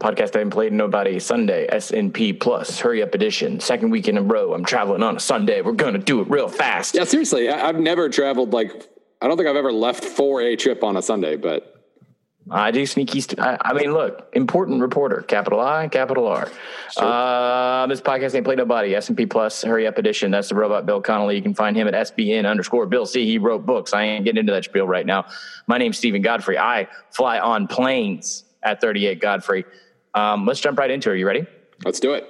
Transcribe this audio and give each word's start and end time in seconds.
Podcast 0.00 0.34
I 0.34 0.38
haven't 0.38 0.50
played 0.50 0.72
nobody. 0.72 1.18
Sunday, 1.18 1.68
SNP 1.70 2.40
Plus, 2.40 2.80
hurry 2.80 3.02
up 3.02 3.14
edition. 3.14 3.60
Second 3.60 3.90
week 3.90 4.08
in 4.08 4.16
a 4.16 4.22
row. 4.22 4.54
I'm 4.54 4.64
traveling 4.64 5.02
on 5.02 5.16
a 5.16 5.20
Sunday. 5.20 5.60
We're 5.60 5.72
gonna 5.72 5.98
do 5.98 6.22
it 6.22 6.30
real 6.30 6.48
fast. 6.48 6.94
Yeah, 6.94 7.04
seriously, 7.04 7.50
I, 7.50 7.68
I've 7.68 7.78
never 7.78 8.08
traveled 8.08 8.54
like 8.54 8.88
I 9.20 9.28
don't 9.28 9.36
think 9.36 9.46
I've 9.48 9.56
ever 9.56 9.70
left 9.72 10.02
for 10.02 10.40
a 10.40 10.56
trip 10.56 10.82
on 10.82 10.96
a 10.96 11.02
Sunday, 11.02 11.36
but 11.36 11.76
I 12.50 12.70
do 12.70 12.86
sneaky. 12.86 13.20
St- 13.20 13.38
I, 13.38 13.58
I 13.60 13.74
mean, 13.74 13.92
look, 13.92 14.30
important 14.32 14.80
reporter, 14.80 15.20
capital 15.20 15.60
I, 15.60 15.86
capital 15.88 16.26
R. 16.26 16.50
Uh, 16.96 17.86
this 17.86 18.00
podcast 18.00 18.34
ain't 18.34 18.46
played 18.46 18.56
nobody. 18.56 18.94
S 18.94 19.08
and 19.08 19.18
P 19.18 19.26
Plus, 19.26 19.62
hurry 19.62 19.86
up 19.86 19.98
edition. 19.98 20.30
That's 20.30 20.48
the 20.48 20.54
robot 20.54 20.86
Bill 20.86 21.02
Connelly. 21.02 21.36
You 21.36 21.42
can 21.42 21.54
find 21.54 21.76
him 21.76 21.86
at 21.86 21.92
SBN 21.92 22.48
underscore 22.48 22.86
Bill 22.86 23.04
C. 23.04 23.26
He 23.26 23.36
wrote 23.36 23.66
books. 23.66 23.92
I 23.92 24.04
ain't 24.04 24.24
getting 24.24 24.40
into 24.40 24.52
that 24.52 24.64
spiel 24.64 24.86
right 24.86 25.04
now. 25.04 25.26
My 25.66 25.76
name's 25.76 25.98
Steven 25.98 26.22
Godfrey. 26.22 26.56
I 26.58 26.88
fly 27.10 27.38
on 27.38 27.66
planes 27.66 28.44
at 28.62 28.80
38 28.80 29.20
Godfrey. 29.20 29.64
Um, 30.14 30.46
let's 30.46 30.60
jump 30.60 30.78
right 30.78 30.90
into 30.90 31.10
it. 31.10 31.12
Are 31.12 31.16
you 31.16 31.26
ready? 31.26 31.46
let's 31.84 32.00
do 32.00 32.12
it. 32.14 32.26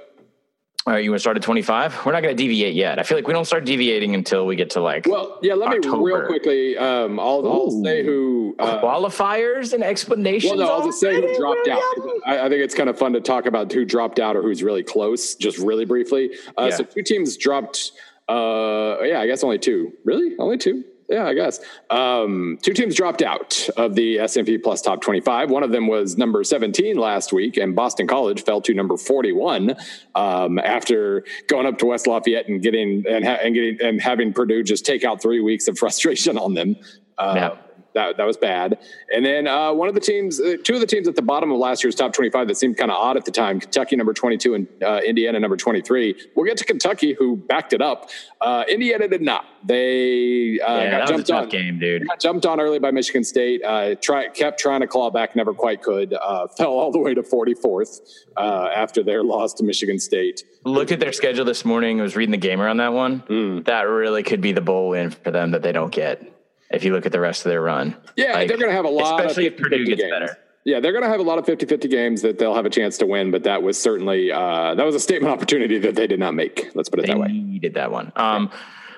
All 0.87 0.95
right, 0.95 1.05
you 1.05 1.11
want 1.11 1.19
to 1.19 1.21
start 1.21 1.37
at 1.37 1.43
25? 1.43 2.07
We're 2.07 2.13
not 2.13 2.23
going 2.23 2.35
to 2.35 2.43
deviate 2.43 2.75
yet. 2.75 2.99
I 2.99 3.03
feel 3.03 3.19
like 3.19 3.27
we 3.27 3.35
don't 3.35 3.45
start 3.45 3.67
deviating 3.67 4.15
until 4.15 4.47
we 4.47 4.57
get 4.57 4.71
to 4.71 4.81
like 4.81 5.05
Well, 5.07 5.39
yeah, 5.43 5.53
let 5.53 5.69
me 5.69 5.87
real 5.87 6.25
quickly. 6.27 6.79
Um, 6.79 7.21
I'll, 7.21 7.47
I'll 7.47 7.71
say 7.85 8.03
who. 8.03 8.57
Uh, 8.59 8.81
qualifiers 8.81 9.75
and 9.75 9.85
explanations. 9.85 10.57
well, 10.57 10.67
no, 10.67 10.73
I'll 10.73 10.85
just 10.87 10.99
say 10.99 11.15
who 11.15 11.37
dropped 11.37 11.69
out. 11.69 11.83
I, 12.27 12.47
I 12.47 12.49
think 12.49 12.63
it's 12.63 12.75
kind 12.75 12.89
of 12.89 12.99
fun 12.99 13.13
to 13.13 13.21
talk 13.21 13.45
about 13.47 13.71
who 13.71 13.85
dropped 13.85 14.19
out 14.19 14.37
or 14.37 14.43
who's 14.43 14.63
really 14.63 14.83
close, 14.83 15.35
just 15.35 15.59
really 15.59 15.85
briefly. 15.85 16.31
Uh, 16.59 16.69
Yeah. 16.71 16.77
So 16.77 16.85
two 16.85 17.03
teams 17.03 17.37
dropped. 17.37 17.93
Uh, 18.29 18.97
yeah, 19.03 19.21
I 19.21 19.27
guess 19.27 19.45
only 19.45 19.59
two. 19.59 19.93
Really, 20.05 20.35
only 20.39 20.57
two. 20.57 20.85
Yeah, 21.11 21.27
I 21.27 21.35
guess. 21.35 21.59
Um, 21.91 22.57
two 22.63 22.73
teams 22.73 22.95
dropped 22.95 23.21
out 23.21 23.69
of 23.77 23.97
the 23.97 24.21
S&P 24.21 24.59
Plus 24.59 24.81
Top 24.81 25.01
25. 25.01 25.51
One 25.51 25.65
of 25.65 25.73
them 25.73 25.89
was 25.89 26.17
number 26.17 26.45
17 26.45 26.97
last 26.97 27.33
week, 27.33 27.57
and 27.57 27.75
Boston 27.75 28.07
College 28.07 28.45
fell 28.45 28.61
to 28.63 28.73
number 28.73 28.97
41 28.97 29.75
um, 30.15 30.61
after 30.61 31.25
going 31.49 31.67
up 31.67 31.79
to 31.79 31.87
West 31.87 32.07
Lafayette 32.07 32.49
and 32.49 32.63
getting 32.63 33.05
and, 33.09 33.25
ha- 33.25 33.39
and 33.43 33.55
getting 33.57 33.79
and 33.83 34.01
having 34.01 34.33
Purdue 34.33 34.63
just 34.63 34.87
take 34.87 35.03
out 35.03 35.21
three 35.21 35.41
weeks 35.41 35.67
of 35.67 35.77
frustration 35.77 36.39
on 36.39 36.55
them. 36.55 36.77
Uh, 37.19 37.33
Yeah. 37.37 37.57
That, 37.95 38.17
that 38.19 38.25
was 38.25 38.37
bad. 38.37 38.79
And 39.13 39.25
then 39.25 39.47
uh, 39.49 39.73
one 39.73 39.89
of 39.89 39.95
the 39.95 40.01
teams, 40.01 40.41
uh, 40.41 40.57
two 40.63 40.75
of 40.75 40.81
the 40.81 40.87
teams 40.87 41.09
at 41.09 41.17
the 41.17 41.23
bottom 41.23 41.51
of 41.51 41.59
last 41.59 41.83
year's 41.83 41.95
top 41.95 42.13
25 42.13 42.49
that 42.49 42.57
seemed 42.57 42.77
kind 42.77 42.91
of 42.91 42.97
odd 42.97 43.17
at 43.17 43.25
the 43.25 43.33
time 43.33 43.59
Kentucky, 43.59 43.97
number 43.97 44.13
22, 44.13 44.55
and 44.55 44.69
uh, 44.83 45.01
Indiana, 45.05 45.41
number 45.41 45.57
23. 45.57 46.15
We'll 46.37 46.47
get 46.47 46.57
to 46.59 46.65
Kentucky, 46.65 47.15
who 47.15 47.37
backed 47.37 47.73
it 47.73 47.83
up. 47.83 48.11
Uh, 48.41 48.65
Indiana 48.69 49.09
did 49.09 49.23
not. 49.23 49.45
They 49.65 50.61
uh, 50.61 50.77
Yeah, 50.77 50.91
got 50.91 51.09
that 51.09 51.13
was 51.17 51.23
a 51.23 51.25
jumped 51.25 51.55
on. 51.55 51.61
game, 51.61 51.79
dude. 51.79 52.07
Got 52.07 52.21
jumped 52.21 52.47
on 52.47 52.61
early 52.61 52.79
by 52.79 52.91
Michigan 52.91 53.25
State. 53.25 53.63
Uh, 53.65 53.95
try, 53.97 54.29
kept 54.29 54.61
trying 54.61 54.81
to 54.81 54.87
claw 54.87 55.11
back, 55.11 55.35
never 55.35 55.53
quite 55.53 55.83
could. 55.83 56.15
Uh, 56.15 56.47
fell 56.57 56.73
all 56.73 56.93
the 56.93 56.99
way 56.99 57.15
to 57.15 57.23
44th 57.23 58.01
uh, 58.37 58.69
after 58.75 59.03
their 59.03 59.23
loss 59.23 59.53
to 59.55 59.65
Michigan 59.65 59.99
State. 59.99 60.45
Looked 60.65 60.93
at 60.93 61.01
their 61.01 61.13
schedule 61.13 61.45
this 61.45 61.65
morning. 61.65 62.01
I 62.01 62.03
was 62.03 62.17
reading 62.17 62.31
the 62.33 62.37
gamer 62.37 62.69
on 62.69 62.77
that 62.77 62.93
one. 62.93 63.21
Mm. 63.23 63.65
That 63.65 63.83
really 63.83 64.23
could 64.23 64.41
be 64.41 64.53
the 64.53 64.61
bowl 64.61 64.91
win 64.91 65.11
for 65.11 65.31
them 65.31 65.51
that 65.53 65.63
they 65.63 65.73
don't 65.73 65.91
get. 65.93 66.23
If 66.71 66.85
you 66.85 66.93
look 66.93 67.07
at 67.07 67.13
the 67.13 67.21
rest 67.21 67.45
of 67.45 67.51
their 67.51 67.61
run, 67.63 67.97
Yeah, 68.17 68.33
Like, 68.35 68.49
they're 68.49 68.57
going 68.57 68.71
to 68.71 68.77
have 68.77 68.85
a 68.85 68.89
lot 68.91 69.21
especially 69.21 69.47
of 69.49 69.55
if 69.55 69.59
Purdue 69.61 69.85
50-50 69.85 69.87
gets 69.87 70.01
games. 70.03 70.11
better. 70.13 70.39
Yeah, 70.65 70.79
they're 70.79 70.93
going 70.93 71.03
to 71.05 71.09
have 71.09 71.21
a 71.21 71.25
lot 71.25 71.39
of 71.39 71.47
50 71.47 71.67
50 71.67 71.89
games 71.89 72.23
that 72.23 72.39
they'll 72.39 72.55
have 72.55 72.67
a 72.67 72.71
chance 72.71 72.99
to 72.99 73.07
win, 73.07 73.31
but 73.31 73.45
that 73.45 73.63
was 73.63 73.81
certainly 73.81 74.31
uh, 74.31 74.75
that 74.75 74.85
was 74.85 74.95
a 74.95 75.01
statement 75.01 75.33
opportunity 75.33 75.79
that 75.79 75.95
they 75.95 76.07
did 76.07 76.21
not 76.21 76.35
make. 76.35 76.71
Let's 76.75 76.89
put 76.91 76.99
it 77.01 77.07
They 77.07 77.13
that 77.15 77.19
way. 77.19 77.29
needed 77.29 77.75
that 77.75 77.91
one. 77.91 78.13
Um, 78.15 78.51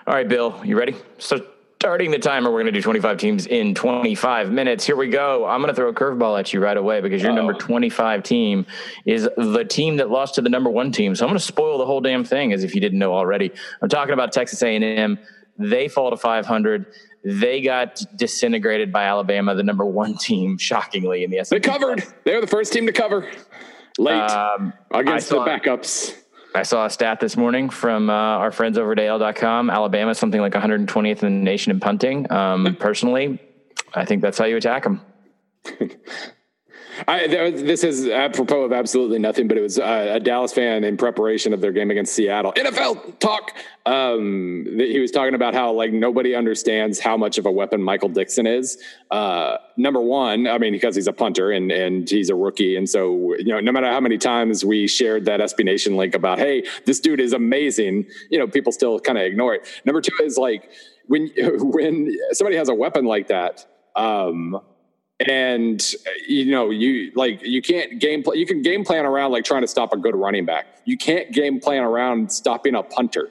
all 0.06 0.14
right, 0.14 0.28
Bill, 0.28 0.60
you 0.64 0.76
ready? 0.76 0.96
So 1.18 1.46
starting 1.78 2.10
the 2.10 2.18
timer, 2.18 2.50
we're 2.50 2.62
going 2.62 2.66
to 2.66 2.72
do 2.72 2.82
25 2.82 3.16
teams 3.16 3.46
in 3.46 3.76
25 3.76 4.50
minutes. 4.50 4.84
Here 4.84 4.96
we 4.96 5.08
go. 5.08 5.46
I'm 5.46 5.60
going 5.62 5.72
to 5.72 5.74
throw 5.74 5.88
a 5.88 5.94
curveball 5.94 6.38
at 6.38 6.52
you 6.52 6.60
right 6.60 6.76
away 6.76 7.00
because 7.00 7.22
your 7.22 7.32
number 7.32 7.54
25 7.54 8.24
team 8.24 8.66
is 9.06 9.28
the 9.36 9.64
team 9.64 9.96
that 9.98 10.10
lost 10.10 10.34
to 10.34 10.42
the 10.42 10.48
number 10.50 10.68
one 10.68 10.90
team. 10.90 11.14
So 11.14 11.24
I'm 11.24 11.30
going 11.30 11.38
to 11.38 11.44
spoil 11.44 11.78
the 11.78 11.86
whole 11.86 12.00
damn 12.00 12.24
thing 12.24 12.52
as 12.52 12.64
if 12.64 12.74
you 12.74 12.80
didn't 12.80 12.98
know 12.98 13.14
already. 13.14 13.52
I'm 13.80 13.88
talking 13.88 14.14
about 14.14 14.32
Texas 14.32 14.62
A&M. 14.64 15.16
They 15.58 15.86
fall 15.86 16.10
to 16.10 16.16
500. 16.16 16.86
They 17.24 17.60
got 17.60 18.02
disintegrated 18.16 18.92
by 18.92 19.05
Alabama, 19.05 19.55
the 19.55 19.62
number 19.62 19.84
one 19.86 20.16
team, 20.16 20.58
shockingly 20.58 21.22
in 21.24 21.30
the 21.30 21.36
They 21.36 21.40
S&P. 21.40 21.60
covered. 21.60 22.02
They 22.24 22.34
were 22.34 22.40
the 22.40 22.46
first 22.46 22.72
team 22.72 22.86
to 22.86 22.92
cover 22.92 23.28
late 23.98 24.14
Um, 24.20 24.72
against 24.90 25.32
I 25.32 25.36
saw- 25.36 25.44
the 25.44 25.50
backups. 25.50 26.16
I 26.55 26.64
saw 26.64 26.84
a 26.84 26.90
stat 26.90 27.18
this 27.20 27.34
morning 27.36 27.70
from 27.70 28.11
uh, 28.11 28.12
our 28.12 28.50
friends 28.52 28.77
over 28.77 28.92
at 28.92 28.98
AL.com. 28.98 29.70
Alabama 29.70 30.14
something 30.14 30.40
like 30.40 30.52
120th 30.52 31.22
in 31.22 31.38
the 31.38 31.44
nation 31.44 31.70
in 31.70 31.80
punting. 31.80 32.30
Um, 32.30 32.77
personally, 32.78 33.40
I 33.94 34.05
think 34.05 34.20
that's 34.20 34.36
how 34.36 34.44
you 34.44 34.56
attack 34.58 34.82
them. 34.82 35.00
I, 37.08 37.27
this 37.27 37.85
is 37.85 38.08
apropos 38.08 38.63
of 38.63 38.73
absolutely 38.73 39.18
nothing, 39.18 39.48
but 39.48 39.57
it 39.57 39.61
was 39.61 39.79
uh, 39.79 40.08
a 40.13 40.20
Dallas 40.20 40.52
fan 40.52 40.85
in 40.85 40.96
preparation 40.96 41.52
of 41.52 41.61
their 41.61 41.73
game 41.73 41.90
against 41.90 42.14
Seattle. 42.14 42.52
NFL 42.52 43.18
talk. 43.18 43.52
Um, 43.86 44.67
he 44.77 45.01
was 45.01 45.11
talking 45.11 45.35
about 45.35 45.55
how 45.55 45.73
like 45.73 45.92
nobody 45.92 46.35
understands 46.35 47.01
how 47.01 47.17
much 47.17 47.39
of 47.39 47.46
a 47.46 47.51
weapon 47.51 47.83
Michael 47.83 48.08
Dickson 48.08 48.46
is. 48.46 48.79
Uh, 49.11 49.57
number 49.77 50.01
one, 50.01 50.46
I 50.46 50.58
mean, 50.58 50.73
because 50.73 50.95
he's 50.95 51.07
a 51.07 51.12
punter 51.12 51.51
and 51.51 51.73
and 51.73 52.08
he's 52.08 52.30
a 52.30 52.35
rookie, 52.35 52.77
and 52.77 52.89
so 52.89 53.35
you 53.36 53.46
know, 53.46 53.61
no 53.61 53.73
matter 53.73 53.89
how 53.89 54.01
many 54.01 54.18
times 54.18 54.64
we 54.64 54.86
shared 54.86 55.24
that 55.24 55.41
SB 55.41 55.64
Nation 55.64 55.96
link 55.96 56.14
about, 56.14 56.39
hey, 56.39 56.64
this 56.86 57.01
dude 57.01 57.20
is 57.20 57.33
amazing, 57.33 58.07
you 58.30 58.39
know, 58.39 58.46
people 58.46 58.73
still 58.73 59.01
kind 59.01 59.18
of 59.18 59.24
ignore 59.24 59.55
it. 59.55 59.67
Number 59.85 60.01
two 60.01 60.17
is 60.23 60.39
like 60.39 60.70
when 61.07 61.30
when 61.36 62.17
somebody 62.33 62.57
has 62.57 62.68
a 62.68 62.74
weapon 62.74 63.05
like 63.05 63.29
that. 63.29 63.67
Um, 63.95 64.61
and 65.28 65.80
you 66.28 66.50
know 66.50 66.70
you 66.70 67.12
like 67.14 67.42
you 67.42 67.62
can't 67.62 67.98
game 68.00 68.22
play 68.22 68.36
you 68.36 68.46
can 68.46 68.62
game 68.62 68.84
plan 68.84 69.05
around 69.06 69.33
like 69.33 69.44
trying 69.44 69.62
to 69.62 69.68
stop 69.68 69.92
a 69.92 69.96
good 69.96 70.16
running 70.16 70.44
back. 70.44 70.66
You 70.84 70.96
can't 70.96 71.33
game 71.33 71.60
plan 71.60 71.83
around 71.83 72.30
stopping 72.33 72.74
a 72.74 72.83
punter. 72.83 73.30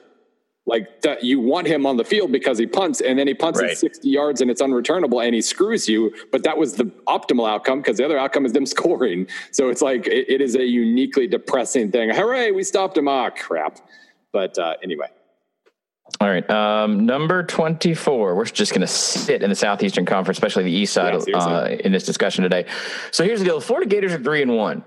Like 0.64 1.02
that 1.02 1.24
you 1.24 1.40
want 1.40 1.66
him 1.66 1.86
on 1.86 1.96
the 1.96 2.04
field 2.04 2.30
because 2.30 2.56
he 2.56 2.66
punts 2.66 3.00
and 3.00 3.18
then 3.18 3.26
he 3.26 3.34
punts 3.34 3.60
Right. 3.60 3.72
at 3.72 3.78
60 3.78 4.08
yards 4.08 4.40
and 4.40 4.48
it's 4.48 4.62
unreturnable 4.62 5.24
and 5.24 5.34
he 5.34 5.42
screws 5.42 5.88
you 5.88 6.14
but 6.30 6.44
that 6.44 6.56
was 6.56 6.74
the 6.76 6.84
optimal 7.08 7.50
outcome 7.50 7.80
because 7.80 7.96
the 7.96 8.04
other 8.04 8.16
outcome 8.16 8.46
is 8.46 8.52
them 8.52 8.64
scoring. 8.76 9.26
So 9.50 9.70
it's 9.70 9.82
like 9.82 10.06
it, 10.06 10.30
it 10.30 10.40
is 10.40 10.54
a 10.54 10.64
uniquely 10.64 11.26
depressing 11.26 11.90
thing. 11.90 12.10
Hooray 12.10 12.52
we 12.52 12.62
stopped 12.62 12.96
him. 12.96 13.08
Ah 13.08 13.30
crap. 13.30 13.78
But 14.32 14.56
uh, 14.58 14.76
anyway 14.82 15.08
All 16.20 16.28
right. 16.28 16.48
Um, 16.48 17.04
number 17.04 17.42
24. 17.42 18.36
We're 18.36 18.44
just 18.44 18.72
going 18.72 18.82
to 18.82 18.86
sit 18.86 19.42
in 19.42 19.50
the 19.50 19.56
Southeastern 19.56 20.06
Conference, 20.06 20.38
especially 20.38 20.64
the 20.64 20.70
East 20.70 20.92
side, 20.92 21.20
Yeah, 21.26 21.36
uh, 21.36 21.76
in 21.80 21.90
this 21.92 22.04
discussion 22.04 22.42
today. 22.42 22.66
So 23.10 23.24
here's 23.24 23.40
the 23.40 23.44
deal 23.46 23.58
the 23.58 23.64
Florida 23.64 23.88
Gators 23.88 24.12
are 24.12 24.22
three 24.22 24.42
and 24.42 24.56
one. 24.56 24.84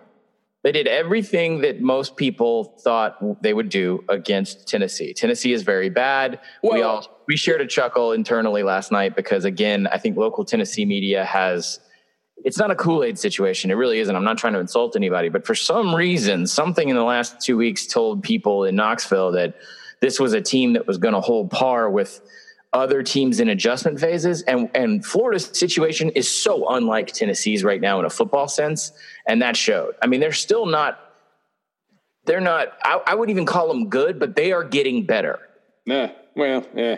They 0.63 0.71
did 0.71 0.87
everything 0.87 1.61
that 1.61 1.79
most 1.79 2.15
people 2.15 2.75
thought 2.79 3.43
they 3.43 3.53
would 3.53 3.69
do 3.69 4.03
against 4.09 4.67
Tennessee. 4.67 5.13
Tennessee 5.13 5.53
is 5.53 5.61
very 5.61 5.89
bad. 5.89 6.39
we 6.63 6.81
all 6.81 7.07
we 7.27 7.37
shared 7.37 7.61
a 7.61 7.67
chuckle 7.67 8.13
internally 8.13 8.63
last 8.63 8.91
night 8.91 9.15
because 9.15 9.45
again, 9.45 9.87
I 9.91 9.99
think 9.99 10.17
local 10.17 10.43
Tennessee 10.43 10.85
media 10.85 11.23
has 11.23 11.79
it's 12.43 12.57
not 12.57 12.71
a 12.71 12.75
Kool-Aid 12.75 13.17
situation. 13.17 13.71
It 13.71 13.75
really 13.75 13.99
isn't. 13.99 14.15
I'm 14.15 14.23
not 14.23 14.37
trying 14.37 14.53
to 14.53 14.59
insult 14.59 14.95
anybody, 14.95 15.29
but 15.29 15.45
for 15.45 15.55
some 15.55 15.93
reason, 15.95 16.47
something 16.47 16.89
in 16.89 16.95
the 16.95 17.03
last 17.03 17.39
two 17.41 17.57
weeks 17.57 17.85
told 17.85 18.23
people 18.23 18.65
in 18.65 18.75
Knoxville 18.75 19.31
that 19.33 19.55
this 20.01 20.19
was 20.19 20.33
a 20.33 20.41
team 20.41 20.73
that 20.73 20.87
was 20.87 20.97
going 20.97 21.13
to 21.13 21.21
hold 21.21 21.51
par 21.51 21.89
with 21.89 22.21
other 22.73 23.01
teams 23.03 23.39
in 23.39 23.47
adjustment 23.49 23.99
phases. 23.99 24.41
And 24.43 24.69
and 24.75 25.05
Florida's 25.05 25.45
situation 25.57 26.09
is 26.09 26.29
so 26.29 26.67
unlike 26.69 27.07
Tennessee's 27.07 27.63
right 27.63 27.79
now 27.79 27.99
in 27.99 28.05
a 28.05 28.09
football 28.09 28.47
sense, 28.47 28.91
and 29.27 29.41
that 29.41 29.55
showed. 29.55 29.95
I 30.01 30.07
mean, 30.07 30.19
they're 30.19 30.31
still 30.33 30.65
not. 30.65 30.99
They're 32.25 32.41
not. 32.41 32.69
I, 32.83 33.01
I 33.07 33.15
would 33.15 33.29
even 33.29 33.45
call 33.45 33.67
them 33.67 33.89
good, 33.89 34.19
but 34.19 34.35
they 34.35 34.51
are 34.51 34.63
getting 34.63 35.05
better. 35.05 35.39
eh, 35.89 36.09
well 36.35 36.65
yeah 36.75 36.97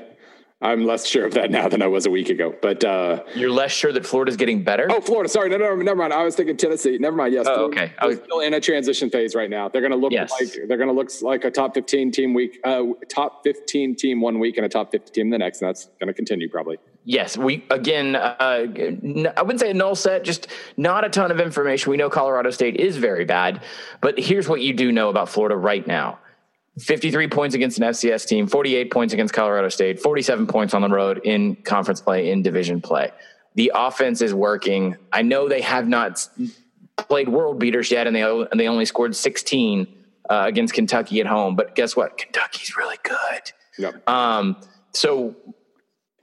i'm 0.62 0.86
less 0.86 1.06
sure 1.06 1.26
of 1.26 1.34
that 1.36 1.52
now 1.52 1.68
than 1.70 1.82
i 1.84 1.88
was 1.88 2.06
a 2.08 2.10
week 2.10 2.30
ago 2.30 2.56
but 2.62 2.84
uh 2.84 3.24
You're 3.36 3.52
less 3.52 3.72
sure 3.72 3.92
that 3.94 4.06
Florida's 4.06 4.38
getting 4.38 4.64
better. 4.64 4.88
Oh, 4.90 5.02
Florida. 5.02 5.30
Sorry, 5.30 5.50
no, 5.50 5.58
no, 5.58 5.76
never 5.76 5.96
mind. 5.98 6.14
I 6.14 6.24
was 6.24 6.36
thinking 6.36 6.58
Tennessee. 6.58 6.98
Never 6.98 7.16
mind. 7.16 7.34
Yes. 7.34 7.46
Oh, 7.50 7.66
okay. 7.66 7.92
I 8.00 8.08
was- 8.08 8.18
still 8.18 8.40
in 8.40 8.54
a 8.54 8.60
transition 8.60 9.10
phase 9.10 9.36
right 9.36 9.50
now. 9.50 9.68
They're 9.70 9.82
going 9.82 9.92
to 9.92 9.98
look 9.98 10.12
Yes. 10.12 10.32
like 10.32 10.50
they're 10.68 10.78
going 10.78 10.90
to 10.90 10.94
look 10.96 11.10
like 11.22 11.44
a 11.44 11.52
top 11.52 11.74
fifteen 11.74 12.12
team 12.12 12.34
week, 12.34 12.60
uh, 12.64 12.84
top 13.10 13.44
fifteen 13.44 13.96
team 13.96 14.22
one 14.22 14.40
week, 14.40 14.58
and 14.58 14.66
a 14.66 14.70
top 14.70 14.92
fifty 14.92 15.12
team 15.12 15.30
the 15.30 15.38
next. 15.38 15.62
And 15.62 15.70
that's 15.70 15.86
going 16.00 16.08
to 16.08 16.14
continue 16.14 16.50
probably. 16.50 16.78
Yes, 17.06 17.38
we 17.38 17.64
again. 17.70 18.16
Uh, 18.16 18.36
n- 18.78 19.32
I 19.36 19.42
wouldn't 19.42 19.60
say 19.60 19.72
a 19.72 19.74
null 19.74 19.96
set, 19.96 20.24
just 20.24 20.48
not 20.78 21.06
a 21.06 21.10
ton 21.10 21.30
of 21.32 21.40
information. 21.40 21.92
We 21.92 21.98
know 21.98 22.10
Colorado 22.10 22.50
State 22.52 22.78
is 22.78 22.98
very 22.98 23.26
bad, 23.26 23.62
but 24.02 24.18
here's 24.20 24.48
what 24.50 24.62
you 24.62 24.74
do 24.74 24.92
know 24.92 25.10
about 25.10 25.30
Florida 25.30 25.56
right 25.56 25.86
now: 25.86 26.20
fifty-three 26.80 27.28
points 27.28 27.56
against 27.56 27.78
an 27.80 27.86
FCS 27.86 28.28
team, 28.28 28.48
forty-eight 28.48 28.92
points 28.92 29.14
against 29.14 29.34
Colorado 29.34 29.70
State, 29.70 30.00
forty-seven 30.00 30.48
points 30.48 30.74
on 30.74 30.82
the 30.82 30.90
road 30.90 31.22
in 31.24 31.56
conference 31.56 32.02
play, 32.02 32.32
in 32.32 32.42
division 32.42 32.82
play. 32.82 33.12
The 33.56 33.72
offense 33.74 34.22
is 34.22 34.34
working. 34.34 34.98
I 35.12 35.24
know 35.24 35.50
they 35.50 35.62
have 35.62 35.88
not 35.88 36.28
played 36.98 37.30
world 37.30 37.60
beaters 37.60 37.92
yet, 37.92 38.08
and 38.08 38.16
they 38.16 38.22
and 38.24 38.60
they 38.60 38.68
only 38.68 38.86
scored 38.86 39.16
sixteen 39.16 39.88
uh, 40.30 40.44
against 40.46 40.74
Kentucky 40.74 41.20
at 41.20 41.28
home. 41.28 41.56
But 41.56 41.76
guess 41.76 41.96
what? 41.96 42.18
Kentucky's 42.18 42.76
really 42.78 42.98
good. 43.04 43.52
Yep. 43.78 44.10
Um, 44.10 44.58
so 44.94 45.36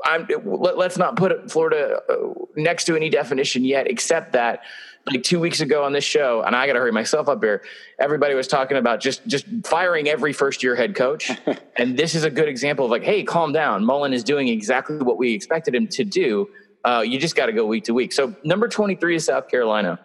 I'm, 0.05 0.27
let, 0.45 0.79
us 0.79 0.99
not 0.99 1.17
put 1.17 1.51
Florida 1.51 2.01
uh, 2.11 2.35
next 2.57 2.85
to 2.85 2.97
any 2.97 3.09
definition 3.09 3.65
yet, 3.65 3.89
except 3.89 4.33
that 4.33 4.61
like 5.07 5.23
two 5.23 5.39
weeks 5.39 5.61
ago 5.61 5.85
on 5.85 5.93
this 5.93 6.05
show, 6.05 6.43
and 6.43 6.57
I 6.57 6.67
got 6.67 6.75
to 6.75 6.79
hurry 6.79 6.93
myself 6.93 7.29
up 7.29 7.43
here. 7.43 7.63
Everybody 7.99 8.35
was 8.35 8.47
talking 8.49 8.77
about 8.77 9.01
just 9.01 9.27
just 9.27 9.47
firing 9.65 10.09
every 10.09 10.33
first 10.33 10.63
year 10.63 10.75
head 10.75 10.95
coach, 10.95 11.31
and 11.77 11.97
this 11.97 12.15
is 12.15 12.25
a 12.25 12.31
good 12.31 12.49
example 12.49 12.87
of 12.87 12.91
like, 12.91 13.03
hey, 13.03 13.23
calm 13.23 13.53
down. 13.53 13.85
Mullen 13.85 14.13
is 14.13 14.25
doing 14.25 14.49
exactly 14.49 14.97
what 14.99 15.19
we 15.19 15.35
expected 15.35 15.75
him 15.75 15.87
to 15.89 16.05
do. 16.05 16.49
Uh, 16.85 17.03
you 17.07 17.19
just 17.19 17.37
got 17.37 17.47
to 17.47 17.53
go 17.53 17.67
week 17.67 17.85
to 17.85 17.95
week. 17.95 18.13
So 18.13 18.35
number 18.45 18.69
twenty 18.69 18.95
three 18.95 19.17
is 19.17 19.25
South 19.25 19.49
Carolina. 19.49 19.99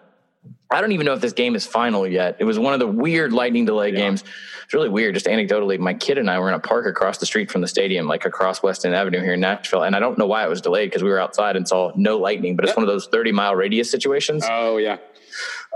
I 0.71 0.81
don't 0.81 0.92
even 0.92 1.06
know 1.06 1.13
if 1.13 1.21
this 1.21 1.33
game 1.33 1.56
is 1.56 1.66
final 1.66 2.07
yet. 2.07 2.36
It 2.39 2.44
was 2.44 2.60
one 2.60 2.74
of 2.74 2.80
the 2.80 2.88
weird 2.88 3.33
lightning 3.33 3.66
delay 3.66 3.89
yeah. 3.89 3.98
games. 3.98 4.24
It's 4.63 4.74
really 4.74 4.89
weird. 4.89 5.16
Just 5.16 5.25
anecdotally, 5.25 5.80
my 5.80 5.95
kid 5.95 6.19
and 6.19 6.30
I 6.30 6.38
were 6.38 6.48
in 6.48 6.54
a 6.54 6.60
park 6.60 6.86
across 6.86 7.18
the 7.18 7.25
street 7.25 7.50
from 7.50 7.62
the 7.62 7.68
stadium, 7.68 8.07
like 8.07 8.24
across 8.24 8.62
West 8.62 8.86
End 8.86 8.94
Avenue 8.94 9.19
here 9.19 9.33
in 9.33 9.39
Nashville. 9.39 9.83
And 9.83 9.95
I 9.95 10.00
don't 10.00 10.16
know 10.18 10.27
why 10.27 10.44
it 10.45 10.50
was 10.50 10.62
delayed 10.62 10.92
because 10.92 11.01
we 11.01 11.10
were 11.10 11.19
outside 11.19 11.56
and 11.56 11.68
saw 11.68 11.92
no 11.95 12.18
lightning, 12.18 12.56
but 12.56 12.66
it's 12.66 12.75
one 12.75 12.83
of 12.83 12.88
those 12.88 13.07
30 13.07 13.31
mile 13.31 13.56
radius 13.56 13.89
situations. 13.89 14.45
Oh, 14.48 14.77
yeah. 14.77 14.98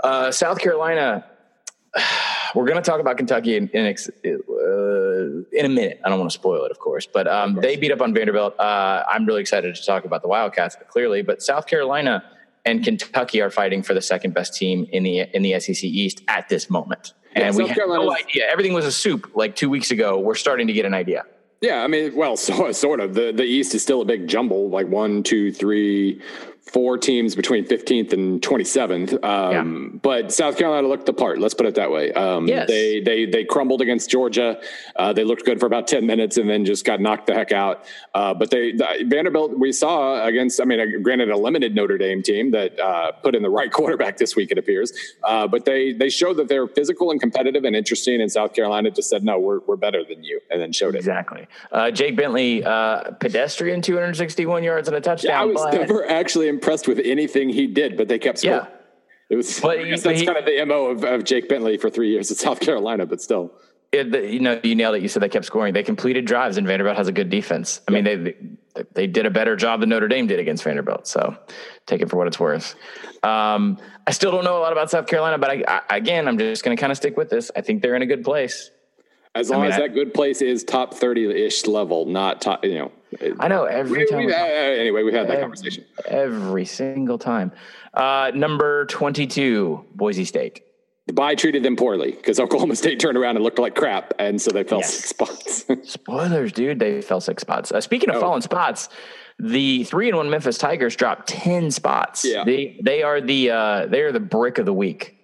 Uh, 0.03 0.31
South 0.31 0.59
Carolina, 0.59 1.25
we're 2.55 2.65
going 2.65 2.81
to 2.81 2.87
talk 2.87 2.99
about 2.99 3.17
Kentucky 3.17 3.57
in, 3.57 3.67
in, 3.69 3.87
uh, 3.87 4.29
in, 5.57 5.65
a 5.65 5.69
minute. 5.69 5.99
I 6.03 6.09
don't 6.09 6.19
want 6.19 6.29
to 6.29 6.35
spoil 6.35 6.65
it, 6.65 6.71
of 6.71 6.77
course, 6.77 7.07
but 7.07 7.27
um, 7.27 7.55
course. 7.55 7.65
they 7.65 7.77
beat 7.77 7.91
up 7.91 8.01
on 8.01 8.13
Vanderbilt. 8.13 8.59
Uh, 8.59 9.03
I'm 9.09 9.25
really 9.25 9.41
excited 9.41 9.73
to 9.73 9.83
talk 9.83 10.05
about 10.05 10.21
the 10.21 10.27
Wildcats, 10.27 10.77
clearly. 10.87 11.23
But 11.23 11.41
South 11.41 11.65
Carolina, 11.65 12.23
and 12.65 12.83
Kentucky 12.83 13.41
are 13.41 13.49
fighting 13.49 13.83
for 13.83 13.93
the 13.93 14.01
second 14.01 14.33
best 14.33 14.53
team 14.53 14.87
in 14.91 15.03
the 15.03 15.19
in 15.35 15.41
the 15.41 15.59
SEC 15.59 15.83
East 15.83 16.21
at 16.27 16.49
this 16.49 16.69
moment. 16.69 17.13
Yeah, 17.35 17.47
and 17.47 17.55
South 17.55 17.63
we 17.63 17.69
have 17.69 17.77
no 17.87 18.13
idea. 18.15 18.47
Everything 18.49 18.73
was 18.73 18.85
a 18.85 18.91
soup 18.91 19.31
like 19.35 19.55
two 19.55 19.69
weeks 19.69 19.91
ago. 19.91 20.19
We're 20.19 20.35
starting 20.35 20.67
to 20.67 20.73
get 20.73 20.85
an 20.85 20.93
idea. 20.93 21.25
Yeah, 21.61 21.83
I 21.83 21.87
mean, 21.87 22.13
well, 22.15 22.35
so, 22.47 22.71
sort 22.71 22.99
of. 22.99 23.13
The 23.13 23.31
the 23.31 23.43
East 23.43 23.73
is 23.75 23.81
still 23.81 24.01
a 24.01 24.05
big 24.05 24.27
jumble, 24.27 24.69
like 24.69 24.87
one, 24.87 25.23
two, 25.23 25.51
three, 25.51 26.21
four 26.73 26.97
teams 26.97 27.35
between 27.35 27.65
15th 27.65 28.13
and 28.13 28.41
27th. 28.41 29.23
Um, 29.23 29.91
yeah. 29.93 29.99
But 30.01 30.33
South 30.33 30.57
Carolina 30.57 30.87
looked 30.87 31.05
the 31.05 31.13
part. 31.13 31.39
Let's 31.39 31.53
put 31.53 31.67
it 31.67 31.75
that 31.75 31.91
way. 31.91 32.11
Um, 32.13 32.47
yes. 32.47 32.67
They 32.67 32.99
they 32.99 33.25
they 33.25 33.45
crumbled 33.45 33.81
against 33.81 34.09
Georgia. 34.09 34.59
Uh, 34.95 35.13
they 35.13 35.23
looked 35.23 35.45
good 35.45 35.59
for 35.59 35.67
about 35.67 35.87
10 35.87 36.05
minutes 36.05 36.37
and 36.37 36.49
then 36.49 36.65
just 36.65 36.83
got 36.83 36.99
knocked 36.99 37.27
the 37.27 37.35
heck 37.35 37.51
out. 37.51 37.85
Uh, 38.15 38.33
but 38.33 38.49
they 38.49 38.71
the, 38.71 39.05
Vanderbilt 39.05 39.57
we 39.57 39.71
saw 39.71 40.25
against. 40.25 40.59
I 40.59 40.65
mean, 40.65 41.01
granted, 41.03 41.29
a 41.29 41.37
limited 41.37 41.75
Notre 41.75 41.97
Dame 41.97 42.23
team 42.23 42.51
that 42.51 42.77
uh, 42.79 43.11
put 43.11 43.35
in 43.35 43.43
the 43.43 43.49
right 43.49 43.71
quarterback 43.77 44.17
this 44.17 44.35
week. 44.35 44.51
It 44.51 44.57
appears, 44.57 44.91
uh, 45.23 45.47
but 45.47 45.65
they 45.65 45.93
they 45.93 46.09
showed 46.09 46.37
that 46.37 46.47
they're 46.47 46.67
physical 46.67 47.11
and 47.11 47.21
competitive 47.21 47.65
and 47.65 47.75
interesting. 47.75 48.19
And 48.19 48.31
South 48.31 48.53
Carolina 48.53 48.89
just 48.89 49.09
said, 49.09 49.23
no, 49.23 49.39
we're 49.39 49.59
we're 49.59 49.75
better 49.75 50.03
than 50.03 50.23
you, 50.23 50.41
and 50.49 50.59
then 50.59 50.71
showed 50.71 50.95
it 50.95 50.99
exactly. 50.99 51.47
Uh, 51.71 51.91
Jake 51.91 52.15
Bentley, 52.15 52.63
uh, 52.63 53.11
pedestrian, 53.19 53.81
261 53.81 54.63
yards 54.63 54.87
and 54.87 54.97
a 54.97 55.01
touchdown. 55.01 55.29
Yeah, 55.29 55.41
I 55.41 55.45
was 55.45 55.73
never 55.73 56.09
actually 56.09 56.47
impressed 56.47 56.62
with 56.87 56.99
anything 57.03 57.49
he 57.49 57.67
did, 57.67 57.97
but 57.97 58.07
they 58.07 58.19
kept 58.19 58.39
scoring. 58.39 58.65
Yeah. 58.65 58.77
It 59.29 59.35
was. 59.35 59.59
But 59.59 59.83
guess 59.85 60.03
that's 60.03 60.19
he, 60.19 60.25
kind 60.25 60.37
of 60.37 60.45
the 60.45 60.65
mo 60.65 60.85
of, 60.85 61.03
of 61.03 61.23
Jake 61.23 61.49
Bentley 61.49 61.77
for 61.77 61.89
three 61.89 62.09
years 62.09 62.31
at 62.31 62.37
South 62.37 62.59
Carolina, 62.59 63.05
but 63.05 63.21
still. 63.21 63.51
It, 63.91 64.11
the, 64.11 64.27
you 64.27 64.39
know, 64.39 64.59
you 64.63 64.73
nailed 64.73 64.95
it. 64.95 65.03
You 65.03 65.07
said 65.07 65.21
they 65.21 65.29
kept 65.29 65.45
scoring. 65.45 65.73
They 65.73 65.83
completed 65.83 66.25
drives, 66.25 66.57
and 66.57 66.65
Vanderbilt 66.65 66.97
has 66.97 67.07
a 67.07 67.11
good 67.11 67.29
defense. 67.29 67.79
I 67.87 67.91
yeah. 67.91 68.01
mean, 68.01 68.23
they 68.23 68.83
they 68.93 69.05
did 69.07 69.27
a 69.27 69.29
better 69.29 69.55
job 69.55 69.81
than 69.81 69.89
Notre 69.89 70.07
Dame 70.07 70.25
did 70.25 70.39
against 70.39 70.63
Vanderbilt. 70.63 71.07
So, 71.07 71.37
take 71.85 72.01
it 72.01 72.09
for 72.09 72.17
what 72.17 72.25
it's 72.25 72.39
worth. 72.39 72.73
Um, 73.23 73.77
I 74.07 74.11
still 74.11 74.31
don't 74.31 74.43
know 74.43 74.57
a 74.57 74.61
lot 74.61 74.71
about 74.71 74.89
South 74.89 75.05
Carolina, 75.05 75.37
but 75.37 75.51
I, 75.51 75.81
I, 75.89 75.97
again, 75.97 76.27
I'm 76.27 76.39
just 76.39 76.63
going 76.63 76.75
to 76.75 76.81
kind 76.81 76.91
of 76.91 76.97
stick 76.97 77.17
with 77.17 77.29
this. 77.29 77.51
I 77.55 77.61
think 77.61 77.83
they're 77.83 77.95
in 77.95 78.01
a 78.01 78.07
good 78.07 78.23
place. 78.23 78.71
As 79.35 79.49
long 79.49 79.61
I 79.61 79.63
mean, 79.63 79.71
as 79.71 79.77
that 79.79 79.93
good 79.93 80.13
place 80.13 80.41
is 80.41 80.63
top 80.63 80.93
30 80.93 81.45
ish 81.45 81.65
level, 81.65 82.05
not 82.05 82.41
top, 82.41 82.63
you 82.65 82.75
know. 82.75 82.91
I 83.39 83.47
know 83.47 83.65
every 83.65 83.99
we, 83.99 84.05
time. 84.09 84.25
We, 84.25 84.33
uh, 84.33 84.37
anyway, 84.37 85.03
we 85.03 85.13
had 85.13 85.27
that 85.27 85.33
every, 85.33 85.43
conversation 85.43 85.85
every 86.05 86.65
single 86.65 87.17
time. 87.17 87.51
Uh, 87.93 88.31
number 88.33 88.85
22, 88.85 89.85
Boise 89.95 90.25
State. 90.25 90.61
The 91.07 91.13
bye 91.13 91.35
treated 91.35 91.63
them 91.63 91.75
poorly 91.75 92.11
because 92.11 92.39
Oklahoma 92.39 92.75
State 92.77 92.99
turned 92.99 93.17
around 93.17 93.35
and 93.35 93.43
looked 93.43 93.59
like 93.59 93.75
crap, 93.75 94.13
and 94.19 94.41
so 94.41 94.51
they 94.51 94.63
fell 94.63 94.79
yes. 94.79 94.93
six 94.93 95.09
spots. 95.09 95.65
Spoilers, 95.91 96.53
dude. 96.53 96.79
They 96.79 97.01
fell 97.01 97.19
six 97.19 97.41
spots. 97.41 97.71
Uh, 97.71 97.81
speaking 97.81 98.09
of 98.09 98.15
oh. 98.17 98.21
falling 98.21 98.41
spots, 98.41 98.89
the 99.39 99.83
three 99.83 100.07
and 100.07 100.17
one 100.17 100.29
Memphis 100.29 100.57
Tigers 100.57 100.95
dropped 100.95 101.27
ten 101.27 101.71
spots. 101.71 102.23
Yeah. 102.23 102.45
They 102.45 102.79
they 102.81 103.03
are 103.03 103.19
the 103.19 103.51
uh, 103.51 103.85
they 103.87 104.01
are 104.01 104.11
the 104.11 104.21
brick 104.21 104.57
of 104.57 104.65
the 104.65 104.73
week. 104.73 105.17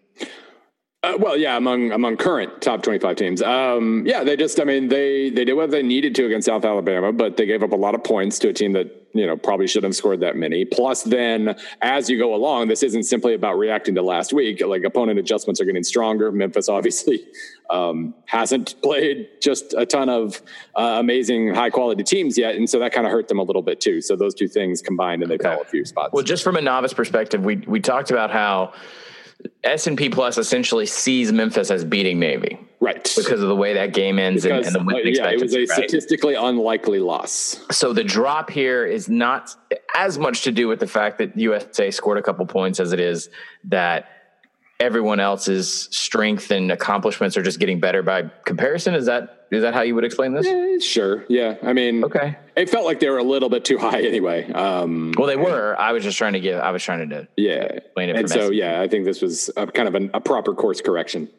Uh, 1.09 1.17
well, 1.17 1.37
yeah, 1.37 1.57
among 1.57 1.91
among 1.91 2.17
current 2.17 2.61
top 2.61 2.83
twenty 2.83 2.99
five 2.99 3.15
teams, 3.15 3.41
um, 3.41 4.05
yeah, 4.05 4.23
they 4.23 4.35
just, 4.35 4.59
I 4.59 4.63
mean, 4.63 4.89
they 4.89 5.29
they 5.29 5.45
did 5.45 5.53
what 5.53 5.71
they 5.71 5.81
needed 5.81 6.13
to 6.15 6.25
against 6.25 6.45
South 6.45 6.65
Alabama, 6.65 7.11
but 7.11 7.37
they 7.37 7.45
gave 7.45 7.63
up 7.63 7.71
a 7.71 7.75
lot 7.75 7.95
of 7.95 8.03
points 8.03 8.37
to 8.39 8.49
a 8.49 8.53
team 8.53 8.73
that 8.73 9.07
you 9.13 9.25
know 9.25 9.35
probably 9.35 9.65
shouldn't 9.65 9.89
have 9.89 9.95
scored 9.95 10.19
that 10.19 10.35
many. 10.35 10.65
Plus, 10.65 11.03
then 11.03 11.55
as 11.81 12.09
you 12.09 12.19
go 12.19 12.35
along, 12.35 12.67
this 12.67 12.83
isn't 12.83 13.03
simply 13.03 13.33
about 13.33 13.57
reacting 13.57 13.95
to 13.95 14.03
last 14.03 14.33
week. 14.33 14.61
Like 14.63 14.83
opponent 14.83 15.17
adjustments 15.17 15.59
are 15.59 15.65
getting 15.65 15.83
stronger. 15.83 16.31
Memphis 16.31 16.69
obviously 16.69 17.25
um, 17.71 18.13
hasn't 18.25 18.79
played 18.83 19.29
just 19.41 19.73
a 19.73 19.85
ton 19.87 20.09
of 20.09 20.43
uh, 20.75 20.97
amazing 20.99 21.55
high 21.55 21.71
quality 21.71 22.03
teams 22.03 22.37
yet, 22.37 22.55
and 22.55 22.69
so 22.69 22.77
that 22.77 22.93
kind 22.93 23.07
of 23.07 23.11
hurt 23.11 23.27
them 23.29 23.39
a 23.39 23.43
little 23.43 23.63
bit 23.63 23.81
too. 23.81 23.99
So 24.01 24.15
those 24.15 24.35
two 24.35 24.47
things 24.47 24.81
combined, 24.81 25.23
and 25.23 25.31
they 25.31 25.35
okay. 25.35 25.43
fell 25.43 25.61
a 25.61 25.65
few 25.65 25.85
spots. 25.85 26.13
Well, 26.13 26.23
just 26.23 26.43
from 26.43 26.55
a 26.55 26.61
novice 26.61 26.93
perspective, 26.93 27.43
we 27.43 27.55
we 27.67 27.79
talked 27.79 28.11
about 28.11 28.29
how 28.29 28.73
S 29.63 29.87
and 29.87 29.97
P 29.97 30.09
Plus 30.09 30.37
essentially 30.37 30.85
sees 30.85 31.31
Memphis 31.31 31.69
as 31.69 31.83
beating 31.83 32.19
Navy, 32.19 32.59
right? 32.79 33.03
Because 33.15 33.41
of 33.41 33.49
the 33.49 33.55
way 33.55 33.73
that 33.73 33.93
game 33.93 34.19
ends 34.19 34.43
because, 34.43 34.67
and, 34.67 34.75
and, 34.75 34.87
the 34.87 34.93
win 34.93 35.07
uh, 35.07 35.09
yeah, 35.09 35.29
it 35.31 35.41
was 35.41 35.53
a 35.53 35.59
right? 35.59 35.69
statistically 35.69 36.35
unlikely 36.35 36.99
loss. 36.99 37.59
So 37.71 37.93
the 37.93 38.03
drop 38.03 38.49
here 38.49 38.85
is 38.85 39.09
not 39.09 39.55
as 39.95 40.17
much 40.17 40.43
to 40.43 40.51
do 40.51 40.67
with 40.67 40.79
the 40.79 40.87
fact 40.87 41.17
that 41.17 41.37
USA 41.37 41.91
scored 41.91 42.17
a 42.17 42.21
couple 42.21 42.45
points 42.45 42.79
as 42.79 42.93
it 42.93 42.99
is 42.99 43.29
that 43.65 44.18
everyone 44.79 45.19
else's 45.19 45.89
strength 45.91 46.51
and 46.51 46.71
accomplishments 46.71 47.35
are 47.35 47.43
just 47.43 47.59
getting 47.59 47.79
better 47.79 48.01
by 48.01 48.23
comparison. 48.45 48.95
Is 48.95 49.05
that 49.07 49.47
is 49.51 49.63
that 49.63 49.73
how 49.73 49.81
you 49.81 49.95
would 49.95 50.05
explain 50.05 50.33
this? 50.33 50.45
Yeah, 50.45 50.77
sure. 50.79 51.25
Yeah. 51.27 51.55
I 51.63 51.73
mean, 51.73 52.03
okay. 52.03 52.37
It 52.55 52.69
felt 52.69 52.85
like 52.85 52.99
they 52.99 53.09
were 53.09 53.17
a 53.17 53.23
little 53.23 53.49
bit 53.49 53.65
too 53.65 53.77
high 53.77 54.01
anyway. 54.01 54.51
Um, 54.51 55.11
well, 55.17 55.27
they 55.27 55.35
were. 55.35 55.75
I 55.79 55.91
was 55.91 56.03
just 56.03 56.17
trying 56.17 56.33
to 56.33 56.39
give. 56.39 56.59
I 56.59 56.71
was 56.71 56.83
trying 56.83 57.09
to 57.09 57.27
yeah 57.35 57.63
explain 57.63 58.09
it. 58.09 58.15
And 58.15 58.29
so 58.29 58.51
yeah, 58.51 58.81
I 58.81 58.87
think 58.87 59.05
this 59.05 59.21
was 59.21 59.49
a, 59.57 59.67
kind 59.67 59.87
of 59.87 59.95
an, 59.95 60.11
a 60.13 60.21
proper 60.21 60.53
course 60.53 60.81
correction. 60.81 61.29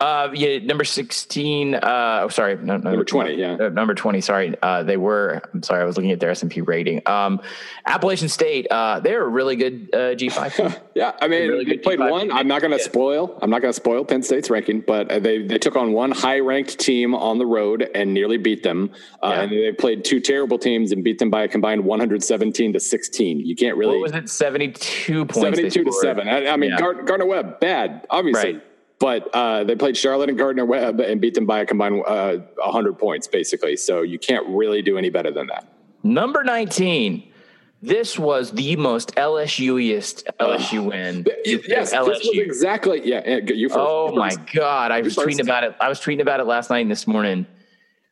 Uh, 0.00 0.30
yeah, 0.32 0.58
number 0.58 0.84
16. 0.84 1.74
Uh, 1.74 2.20
oh, 2.22 2.28
sorry. 2.28 2.56
No, 2.56 2.76
no, 2.76 2.90
number 2.90 3.04
20. 3.04 3.34
Yeah. 3.34 3.56
Uh, 3.60 3.68
number 3.68 3.94
20. 3.94 4.20
Sorry. 4.20 4.54
Uh, 4.62 4.84
they 4.84 4.96
were, 4.96 5.42
I'm 5.52 5.62
sorry. 5.64 5.82
I 5.82 5.84
was 5.84 5.96
looking 5.96 6.12
at 6.12 6.20
their 6.20 6.30
S&P 6.30 6.60
rating. 6.60 7.02
Um, 7.06 7.40
Appalachian 7.84 8.28
State, 8.28 8.68
uh, 8.70 9.00
they're 9.00 9.24
a 9.24 9.28
really 9.28 9.56
good, 9.56 9.90
uh, 9.92 10.14
G5. 10.14 10.80
yeah. 10.94 11.16
I 11.20 11.26
mean, 11.26 11.48
really 11.48 11.64
they 11.64 11.78
played 11.78 11.98
G5 11.98 12.10
one. 12.10 12.30
I'm 12.30 12.46
not 12.46 12.60
going 12.60 12.76
to 12.76 12.78
spoil, 12.78 13.36
I'm 13.42 13.50
not 13.50 13.60
going 13.60 13.70
to 13.70 13.76
spoil 13.76 14.04
Penn 14.04 14.22
State's 14.22 14.50
ranking, 14.50 14.82
but 14.82 15.08
they, 15.08 15.42
they 15.42 15.58
took 15.58 15.74
on 15.74 15.92
one 15.92 16.12
high 16.12 16.38
ranked 16.38 16.78
team 16.78 17.14
on 17.14 17.38
the 17.38 17.46
road 17.46 17.90
and 17.92 18.14
nearly 18.14 18.38
beat 18.38 18.62
them. 18.62 18.92
Uh, 19.20 19.30
yeah. 19.30 19.40
And 19.40 19.52
they 19.52 19.72
played 19.72 20.04
two 20.04 20.20
terrible 20.20 20.58
teams 20.58 20.92
and 20.92 21.02
beat 21.02 21.18
them 21.18 21.30
by 21.30 21.42
a 21.42 21.48
combined 21.48 21.84
117 21.84 22.72
to 22.72 22.78
16. 22.78 23.40
You 23.40 23.56
can't 23.56 23.76
really. 23.76 23.98
What 23.98 24.02
was 24.02 24.12
it? 24.12 24.28
72 24.28 25.24
points. 25.24 25.40
72 25.40 25.84
to 25.84 25.92
seven. 25.92 26.28
I, 26.28 26.46
I 26.46 26.56
mean, 26.56 26.70
yeah. 26.70 26.78
Gardner 26.78 27.26
Webb, 27.26 27.58
bad, 27.58 28.06
obviously. 28.10 28.54
Right 28.54 28.62
but 28.98 29.28
uh, 29.34 29.64
they 29.64 29.76
played 29.76 29.96
Charlotte 29.96 30.28
and 30.28 30.38
Gardner 30.38 30.64
Webb 30.64 31.00
and 31.00 31.20
beat 31.20 31.34
them 31.34 31.46
by 31.46 31.60
a 31.60 31.66
combined 31.66 32.02
uh, 32.06 32.38
100 32.56 32.98
points, 32.98 33.28
basically. 33.28 33.76
So 33.76 34.02
you 34.02 34.18
can't 34.18 34.46
really 34.48 34.82
do 34.82 34.98
any 34.98 35.10
better 35.10 35.30
than 35.30 35.46
that. 35.48 35.66
Number 36.02 36.42
19. 36.42 37.32
This 37.80 38.18
was 38.18 38.50
the 38.50 38.74
most 38.74 39.14
LSU-iest 39.14 40.24
LSU 40.40 40.88
win. 40.88 41.24
yes, 41.44 41.94
LSU. 41.94 42.06
this 42.06 42.18
was 42.26 42.38
exactly. 42.38 43.08
Yeah, 43.08 43.38
you 43.46 43.68
first. 43.68 43.78
Oh 43.78 44.16
my 44.16 44.34
god, 44.52 44.90
I 44.90 45.00
was 45.00 45.14
tweeting 45.14 45.40
about 45.40 45.62
it. 45.62 45.76
I 45.80 45.88
was 45.88 46.00
tweeting 46.00 46.20
about 46.20 46.40
it 46.40 46.46
last 46.46 46.70
night 46.70 46.80
and 46.80 46.90
this 46.90 47.06
morning 47.06 47.46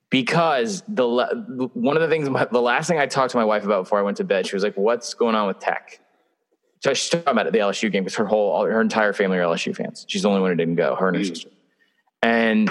because 0.08 0.84
the 0.86 1.08
one 1.74 1.96
of 1.96 2.02
the 2.02 2.08
things 2.08 2.28
the 2.28 2.62
last 2.62 2.86
thing 2.86 3.00
I 3.00 3.06
talked 3.06 3.32
to 3.32 3.38
my 3.38 3.44
wife 3.44 3.64
about 3.64 3.84
before 3.84 3.98
I 3.98 4.02
went 4.02 4.18
to 4.18 4.24
bed, 4.24 4.46
she 4.46 4.54
was 4.54 4.62
like, 4.62 4.76
"What's 4.76 5.14
going 5.14 5.34
on 5.34 5.48
with 5.48 5.58
Tech?" 5.58 5.98
So 6.86 6.94
she's 6.94 7.10
talking 7.10 7.32
about 7.32 7.50
the 7.50 7.58
LSU 7.58 7.90
game 7.90 8.04
because 8.04 8.14
her 8.14 8.26
whole 8.26 8.64
her 8.64 8.80
entire 8.80 9.12
family 9.12 9.38
are 9.38 9.42
LSU 9.42 9.74
fans. 9.74 10.06
She's 10.06 10.22
the 10.22 10.28
only 10.28 10.40
one 10.40 10.52
who 10.52 10.56
didn't 10.56 10.76
go. 10.76 10.94
Her 10.94 11.08
and 11.08 11.16
her 11.16 11.22
mm. 11.24 11.26
sister. 11.26 11.50
And 12.22 12.70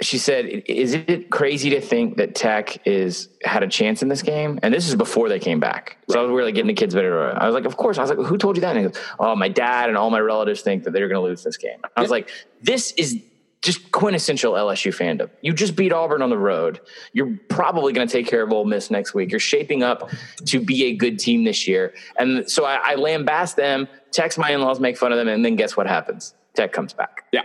she 0.00 0.16
said, 0.16 0.46
"Is 0.46 0.94
it 0.94 1.28
crazy 1.28 1.68
to 1.70 1.80
think 1.82 2.16
that 2.16 2.34
Tech 2.34 2.86
is 2.86 3.28
had 3.44 3.62
a 3.62 3.68
chance 3.68 4.00
in 4.00 4.08
this 4.08 4.22
game?" 4.22 4.58
And 4.62 4.72
this 4.72 4.88
is 4.88 4.94
before 4.94 5.28
they 5.28 5.38
came 5.38 5.60
back. 5.60 5.98
So. 6.08 6.20
I 6.20 6.22
was 6.22 6.30
really 6.30 6.52
getting 6.52 6.68
the 6.68 6.72
kids 6.72 6.94
better. 6.94 7.38
I 7.38 7.44
was 7.44 7.54
like, 7.54 7.66
"Of 7.66 7.76
course." 7.76 7.98
I 7.98 8.00
was 8.00 8.08
like, 8.08 8.26
"Who 8.26 8.38
told 8.38 8.56
you 8.56 8.62
that?" 8.62 8.74
And 8.74 8.86
he 8.86 8.90
goes, 8.90 9.02
"Oh, 9.20 9.36
my 9.36 9.50
dad 9.50 9.90
and 9.90 9.98
all 9.98 10.08
my 10.08 10.18
relatives 10.18 10.62
think 10.62 10.84
that 10.84 10.94
they're 10.94 11.08
going 11.08 11.20
to 11.20 11.28
lose 11.28 11.42
this 11.42 11.58
game." 11.58 11.80
I 11.94 12.00
was 12.00 12.10
like, 12.10 12.30
"This 12.62 12.92
is 12.92 13.22
just 13.62 13.92
quintessential 13.92 14.54
LSU 14.54 14.92
fandom. 14.92 15.30
You 15.40 15.52
just 15.52 15.76
beat 15.76 15.92
Auburn 15.92 16.20
on 16.20 16.30
the 16.30 16.38
road. 16.38 16.80
You're 17.12 17.38
probably 17.48 17.92
going 17.92 18.06
to 18.06 18.12
take 18.12 18.26
care 18.26 18.42
of 18.42 18.52
Ole 18.52 18.64
Miss 18.64 18.90
next 18.90 19.14
week. 19.14 19.30
You're 19.30 19.40
shaping 19.40 19.84
up 19.84 20.10
to 20.46 20.60
be 20.60 20.84
a 20.86 20.96
good 20.96 21.18
team 21.18 21.44
this 21.44 21.68
year. 21.68 21.94
And 22.18 22.50
so 22.50 22.64
I, 22.64 22.92
I 22.92 22.94
lambast 22.96 23.54
them, 23.54 23.86
text 24.10 24.36
my 24.36 24.50
in-laws, 24.50 24.80
make 24.80 24.98
fun 24.98 25.12
of 25.12 25.18
them, 25.18 25.28
and 25.28 25.44
then 25.44 25.54
guess 25.54 25.76
what 25.76 25.86
happens? 25.86 26.34
Tech 26.54 26.72
comes 26.72 26.92
back. 26.92 27.24
Yeah. 27.32 27.42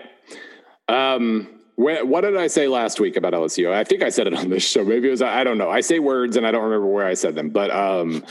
Um, 0.90 1.58
what 1.76 2.22
did 2.22 2.36
I 2.36 2.48
say 2.48 2.68
last 2.68 3.00
week 3.00 3.16
about 3.18 3.34
LSU? 3.34 3.72
I 3.72 3.84
think 3.84 4.02
I 4.02 4.10
said 4.10 4.26
it 4.26 4.34
on 4.34 4.50
this 4.50 4.68
show. 4.68 4.84
Maybe 4.84 5.10
it 5.10 5.12
was 5.12 5.22
I 5.22 5.44
don't 5.44 5.60
know. 5.60 5.70
I 5.70 5.82
say 5.82 6.00
words 6.00 6.36
and 6.36 6.48
I 6.48 6.52
don't 6.52 6.64
remember 6.64 6.88
where 6.88 7.06
I 7.06 7.14
said 7.14 7.36
them, 7.36 7.52
but 7.52 7.70
um, 7.70 8.24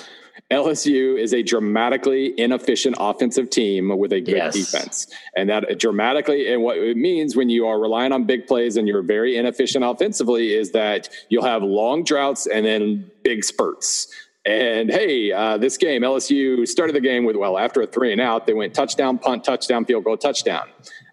LSU 0.50 1.18
is 1.18 1.34
a 1.34 1.42
dramatically 1.42 2.32
inefficient 2.38 2.96
offensive 3.00 3.50
team 3.50 3.88
with 3.98 4.12
a 4.12 4.20
good 4.20 4.36
yes. 4.36 4.54
defense. 4.54 5.08
And 5.34 5.50
that 5.50 5.78
dramatically, 5.80 6.52
and 6.52 6.62
what 6.62 6.78
it 6.78 6.96
means 6.96 7.34
when 7.34 7.48
you 7.50 7.66
are 7.66 7.80
relying 7.80 8.12
on 8.12 8.24
big 8.24 8.46
plays 8.46 8.76
and 8.76 8.86
you're 8.86 9.02
very 9.02 9.36
inefficient 9.36 9.84
offensively 9.84 10.54
is 10.54 10.70
that 10.70 11.08
you'll 11.30 11.44
have 11.44 11.64
long 11.64 12.04
droughts 12.04 12.46
and 12.46 12.64
then 12.64 13.10
big 13.24 13.42
spurts. 13.42 14.06
And 14.44 14.88
hey, 14.88 15.32
uh, 15.32 15.58
this 15.58 15.76
game, 15.76 16.02
LSU 16.02 16.68
started 16.68 16.94
the 16.94 17.00
game 17.00 17.24
with, 17.24 17.34
well, 17.34 17.58
after 17.58 17.82
a 17.82 17.86
three 17.86 18.12
and 18.12 18.20
out, 18.20 18.46
they 18.46 18.54
went 18.54 18.72
touchdown, 18.72 19.18
punt, 19.18 19.42
touchdown, 19.42 19.84
field 19.84 20.04
goal, 20.04 20.16
touchdown. 20.16 20.68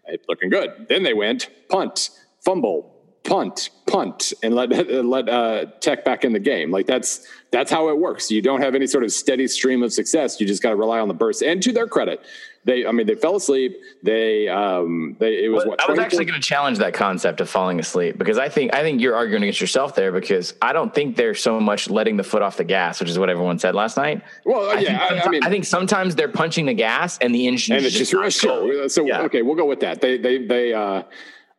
It's 0.05 0.27
looking 0.29 0.51
good. 0.51 0.85
Then 0.87 1.01
they 1.01 1.15
went 1.15 1.49
punt, 1.69 2.11
fumble, 2.45 2.92
punt, 3.23 3.69
punt, 3.87 4.33
and 4.43 4.53
let 4.53 4.69
let 5.05 5.29
uh, 5.29 5.65
Tech 5.79 6.05
back 6.05 6.23
in 6.23 6.33
the 6.33 6.39
game. 6.39 6.71
Like 6.71 6.85
that's 6.85 7.27
that's 7.51 7.71
how 7.71 7.89
it 7.89 7.97
works. 7.97 8.31
You 8.31 8.41
don't 8.41 8.61
have 8.61 8.75
any 8.75 8.87
sort 8.87 9.03
of 9.03 9.11
steady 9.11 9.47
stream 9.47 9.83
of 9.83 9.93
success. 9.93 10.39
You 10.39 10.47
just 10.47 10.63
got 10.63 10.69
to 10.69 10.75
rely 10.75 10.99
on 10.99 11.07
the 11.07 11.13
burst. 11.13 11.41
And 11.43 11.61
to 11.63 11.71
their 11.71 11.87
credit, 11.87 12.21
they 12.65 12.85
I 12.85 12.91
mean 12.91 13.07
they 13.07 13.15
fell 13.15 13.35
asleep. 13.35 13.79
They 14.01 14.47
um 14.47 15.15
they 15.19 15.45
it 15.45 15.49
was 15.49 15.63
well, 15.63 15.71
what 15.71 15.87
I 15.87 15.89
was 15.89 15.99
actually 15.99 16.25
going 16.25 16.39
to 16.39 16.45
challenge 16.45 16.79
that 16.79 16.93
concept 16.93 17.41
of 17.41 17.49
falling 17.49 17.79
asleep 17.79 18.17
because 18.17 18.37
I 18.37 18.49
think 18.49 18.73
I 18.73 18.81
think 18.81 19.01
you're 19.01 19.15
arguing 19.15 19.43
against 19.43 19.61
yourself 19.61 19.95
there 19.95 20.11
because 20.11 20.53
I 20.61 20.73
don't 20.73 20.93
think 20.93 21.15
they're 21.15 21.35
so 21.35 21.59
much 21.59 21.89
letting 21.89 22.17
the 22.17 22.23
foot 22.23 22.41
off 22.41 22.57
the 22.57 22.63
gas, 22.63 22.99
which 22.99 23.09
is 23.09 23.19
what 23.19 23.29
everyone 23.29 23.59
said 23.59 23.75
last 23.75 23.97
night. 23.97 24.21
Well, 24.45 24.69
I 24.69 24.79
yeah, 24.79 25.07
think, 25.07 25.21
I, 25.21 25.25
I, 25.25 25.29
mean, 25.29 25.43
I 25.43 25.49
think 25.49 25.65
sometimes 25.65 26.15
they're 26.15 26.27
punching 26.27 26.65
the 26.65 26.73
gas 26.73 27.17
and 27.19 27.33
the 27.33 27.47
engine 27.47 27.75
and 27.75 27.85
it's 27.85 27.95
just, 27.95 28.11
just 28.11 28.39
sure. 28.39 28.89
So 28.89 29.05
yeah. 29.05 29.21
okay, 29.21 29.41
we'll 29.41 29.55
go 29.55 29.65
with 29.65 29.79
that. 29.81 30.01
They 30.01 30.17
they 30.17 30.45
they 30.45 30.73
uh 30.73 31.03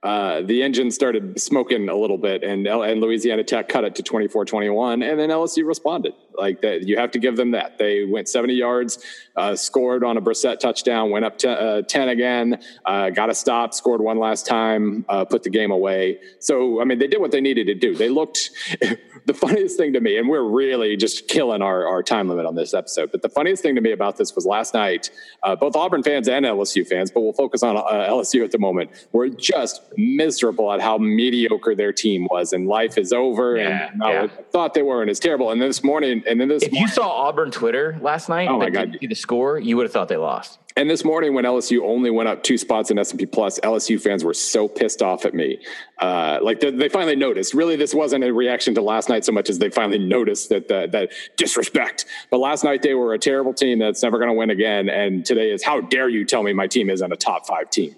uh, 0.05 0.43
the 0.43 0.63
engine 0.63 0.91
started 0.91 1.41
smoking 1.41 1.89
a 1.89 1.97
little 1.97 2.19
bit, 2.19 2.45
and 2.45 2.67
and 2.67 3.01
Louisiana 3.01 3.43
Tech 3.43 3.69
cut 3.69 3.85
it 3.85 3.95
to 3.97 4.03
24-21, 4.03 5.03
and 5.03 5.19
then 5.19 5.31
LSU 5.31 5.67
responded. 5.67 6.13
Like 6.37 6.61
that, 6.63 6.83
you 6.83 6.97
have 6.97 7.11
to 7.13 7.19
give 7.19 7.37
them 7.37 7.53
that. 7.53 7.79
They 7.79 8.05
went 8.05 8.29
70 8.29 8.55
yards, 8.55 9.05
uh, 9.37 9.57
scored 9.57 10.05
on 10.05 10.17
a 10.17 10.23
Brossette 10.23 10.59
touchdown, 10.59 11.11
went 11.11 11.25
up 11.25 11.39
to 11.39 11.51
uh, 11.51 11.83
10 11.83 12.09
again, 12.09 12.63
uh, 12.85 13.11
got 13.11 13.31
a 13.31 13.35
stop, 13.35 13.75
scored 13.75 14.01
one 14.01 14.19
last 14.19 14.47
time, 14.47 15.05
uh, 15.09 15.25
put 15.25 15.43
the 15.43 15.51
game 15.51 15.71
away. 15.71 16.19
So 16.41 16.81
I 16.81 16.85
mean, 16.85 16.99
they 16.99 17.07
did 17.07 17.21
what 17.21 17.31
they 17.31 17.41
needed 17.41 17.67
to 17.67 17.75
do. 17.75 17.95
They 17.95 18.09
looked. 18.09 18.51
the 19.27 19.35
funniest 19.35 19.77
thing 19.77 19.93
to 19.95 20.01
me, 20.01 20.19
and 20.19 20.29
we're 20.29 20.43
really 20.43 20.97
just 20.97 21.29
killing 21.29 21.63
our, 21.63 21.87
our 21.87 22.03
time 22.03 22.29
limit 22.29 22.45
on 22.45 22.55
this 22.55 22.75
episode, 22.75 23.11
but 23.11 23.23
the 23.23 23.29
funniest 23.29 23.63
thing 23.63 23.75
to 23.75 23.81
me 23.81 23.93
about 23.93 24.17
this 24.17 24.35
was 24.35 24.45
last 24.45 24.75
night, 24.75 25.11
uh, 25.43 25.57
both 25.57 25.77
Auburn 25.77 26.03
fans 26.03 26.29
and 26.29 26.45
LSU 26.45 26.87
fans, 26.87 27.11
but 27.11 27.23
we'll 27.23 27.33
focus 27.33 27.63
on 27.63 27.77
LSU 27.77 28.45
at 28.45 28.51
the 28.51 28.59
moment, 28.59 28.91
were 29.13 29.29
just 29.29 29.83
miserable 29.97 30.73
at 30.73 30.81
how 30.81 30.99
mediocre 30.99 31.75
their 31.75 31.93
team 31.93 32.27
was, 32.31 32.53
and 32.53 32.67
life 32.67 32.99
is 32.99 33.13
over, 33.13 33.57
yeah, 33.57 33.91
and 33.93 34.03
yeah. 34.05 34.23
I 34.25 34.43
thought 34.51 34.75
they 34.75 34.83
were, 34.83 35.01
and 35.01 35.11
it's 35.11 35.21
terrible. 35.21 35.51
And 35.51 35.61
this 35.61 35.83
morning, 35.83 36.23
and 36.27 36.41
then 36.41 36.49
this, 36.49 36.63
if 36.63 36.73
morning, 36.73 36.89
you 36.89 36.89
saw 36.89 37.09
Auburn 37.09 37.51
Twitter 37.51 37.99
last 38.01 38.29
night, 38.29 38.49
oh 38.49 38.59
my 38.59 38.71
god, 38.71 38.97
see 39.01 39.07
the 39.07 39.15
score, 39.15 39.59
you 39.59 39.77
would 39.77 39.85
have 39.85 39.93
thought 39.93 40.09
they 40.09 40.17
lost. 40.17 40.59
And 40.77 40.91
this 40.91 41.05
morning, 41.05 41.35
when 41.35 41.45
LSU 41.45 41.83
only 41.83 42.11
went 42.11 42.29
up 42.29 42.43
two 42.43 42.59
spots 42.59 42.91
in 42.91 42.99
S 42.99 43.13
and 43.13 43.21
P 43.21 43.27
Plus, 43.27 43.61
LSU 43.61 44.01
fans 44.01 44.25
were 44.25 44.35
so 44.35 44.67
pissed 44.67 45.03
off 45.03 45.25
at 45.25 45.33
me. 45.33 45.61
Uh, 46.01 46.41
like 46.43 46.59
they, 46.59 46.73
they, 46.73 46.89
finally 46.89 47.15
noticed. 47.15 47.55
Really, 47.55 47.77
this 47.77 47.95
wasn't 47.95 48.25
a 48.25 48.33
reaction 48.33 48.75
to 48.75 48.83
last 48.83 49.09
night 49.09 49.25
so 49.25 49.31
much 49.31 49.49
as 49.49 49.61
they 49.61 49.71
finally 49.71 50.01
noticed 50.01 50.49
that 50.49 50.67
that, 50.69 50.91
that 50.91 51.13
disrespect. 51.37 52.07
But 52.31 52.39
last 52.39 52.65
night 52.65 52.83
they 52.83 52.95
were 52.95 53.15
a 53.15 53.19
terrible 53.19 53.55
team 53.55 53.79
that's 53.79 54.03
never 54.03 54.19
going 54.19 54.31
to 54.31 54.35
win 54.35 54.51
again. 54.51 54.89
And 54.89 55.25
today 55.25 55.53
is 55.53 55.63
how 55.63 55.81
dare 55.81 56.09
you 56.09 56.25
tell 56.25 56.43
me 56.43 56.53
my 56.53 56.67
team 56.67 56.91
isn't 56.91 57.13
a 57.13 57.17
top 57.17 57.47
five 57.47 57.71
team? 57.71 57.95